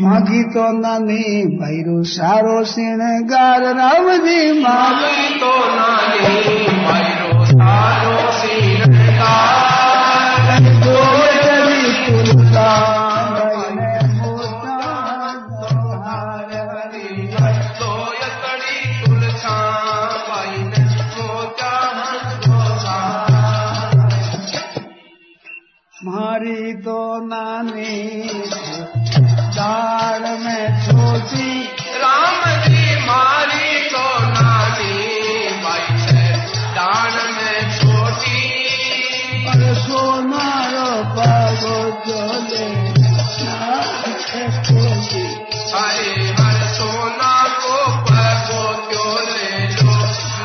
मागी 0.02 0.44
तो 0.44 0.64
नानी 0.80 1.24
भैरो 1.58 2.04
सारो 2.04 2.58
गार 3.28 3.64
राम 3.76 4.10
जी 4.26 4.62
मागी 4.62 5.40
तो 5.40 5.54
नानी 5.76 6.28
भैरो 6.86 7.46
सारो 7.46 8.32
सिणगार। 8.32 9.66
मारी 26.06 26.74
तो 26.74 26.98
नानी 27.28 28.47
दाड़ 29.58 30.30
में 30.44 30.66
छोटी 30.86 31.50
राम 32.04 32.42
जी 32.68 32.86
मारी 33.06 33.70
तो 33.94 34.04
नानी 34.34 34.96
भाई 35.64 35.88
है। 36.10 36.28
दान 36.78 37.16
में 37.38 37.60
छोटी 37.78 38.42
और 39.52 39.64
सोनारो 39.86 40.90
पागो 41.18 41.78
जोले 42.08 42.66
अरे 45.80 46.12
हर 46.40 46.60
सोना 46.76 47.34
को 47.64 47.78
पगो 48.10 48.62
क्यों 48.90 49.16
ले 49.30 49.66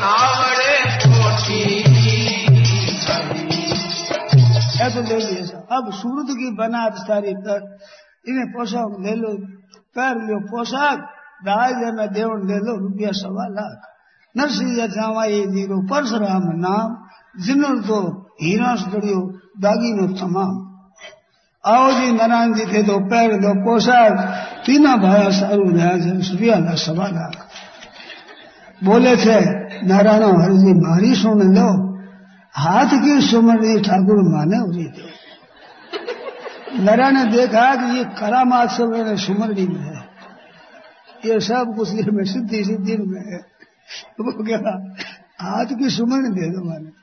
नावड़े 0.03 0.75
पोठी 1.05 1.61
ऐसे 4.85 5.01
ले 5.09 5.17
लिया 5.25 5.59
अब 5.77 5.91
सूरत 6.01 6.35
की 6.41 6.49
बना 6.61 6.83
सारी 7.03 7.33
इन्हें 8.25 8.47
पोशाक 8.51 8.91
ले 9.05 9.13
लो 9.21 9.31
कर 9.95 10.19
लो 10.27 10.39
पोशाक 10.49 10.99
दाज 11.45 11.79
में 11.95 12.07
देवण 12.13 12.45
ले 12.49 12.57
लो 12.65 12.75
रुपया 12.81 13.11
सवा 13.19 13.47
लाख 13.55 13.89
नरसिंह 14.35 14.69
जठावाई 14.75 15.41
ज़ीरो 15.53 15.79
परशुराम 15.89 16.45
नाम 16.59 16.93
जिनर 17.45 17.81
तो 17.87 17.97
हीरा 18.41 18.75
सड़ियो 18.83 19.19
दागी 19.65 19.91
नो 19.97 20.07
तमाम 20.19 20.53
आओ 21.63 21.91
जी 21.97 22.11
नारायण 22.13 22.53
जी 22.53 22.65
थे 22.71 22.83
तो 22.83 22.97
पैर 23.11 23.35
दो 23.41 23.53
पोशाक 23.65 24.23
तीना 24.65 24.95
भाया 25.03 25.29
सारू 25.35 25.69
रहा 25.69 25.91
सूर्या 26.27 26.57
ना 26.59 26.75
सवा 26.81 27.07
लाख 27.09 27.35
बोले 28.81 29.15
थे 29.17 29.39
नारायण 29.87 30.23
हरि 30.41 30.57
जी 30.63 30.73
मारी 30.79 31.13
सुन 31.17 31.43
लो 31.55 31.67
हाथ 32.55 32.95
की 33.03 33.19
सुमरनी 33.27 33.75
ठाकुर 33.87 34.23
माने 34.29 34.63
उरी 34.63 34.87
दो 34.97 35.12
नरा 36.79 37.09
ने 37.09 37.25
देखा 37.25 37.75
कि 37.75 37.97
ये 37.97 38.03
कला 38.03 38.43
सब 38.43 38.89
मेरे 38.89 39.17
सुमरणी 39.17 39.67
में 39.67 39.81
है। 39.81 40.09
ये 41.25 41.39
सब 41.39 41.75
कुछ 41.75 41.93
ये 41.93 42.11
में 42.11 42.23
सिद्धि 42.23 42.63
सिद्धि 42.63 42.97
में 42.97 43.21
है। 43.31 43.37
वो 44.19 44.43
क्या 44.43 44.57
हाथ 45.41 45.65
की 45.65 45.89
सुमरणी 45.89 46.29
दे 46.29 46.49
दो 46.49 46.63
माने 46.63 47.02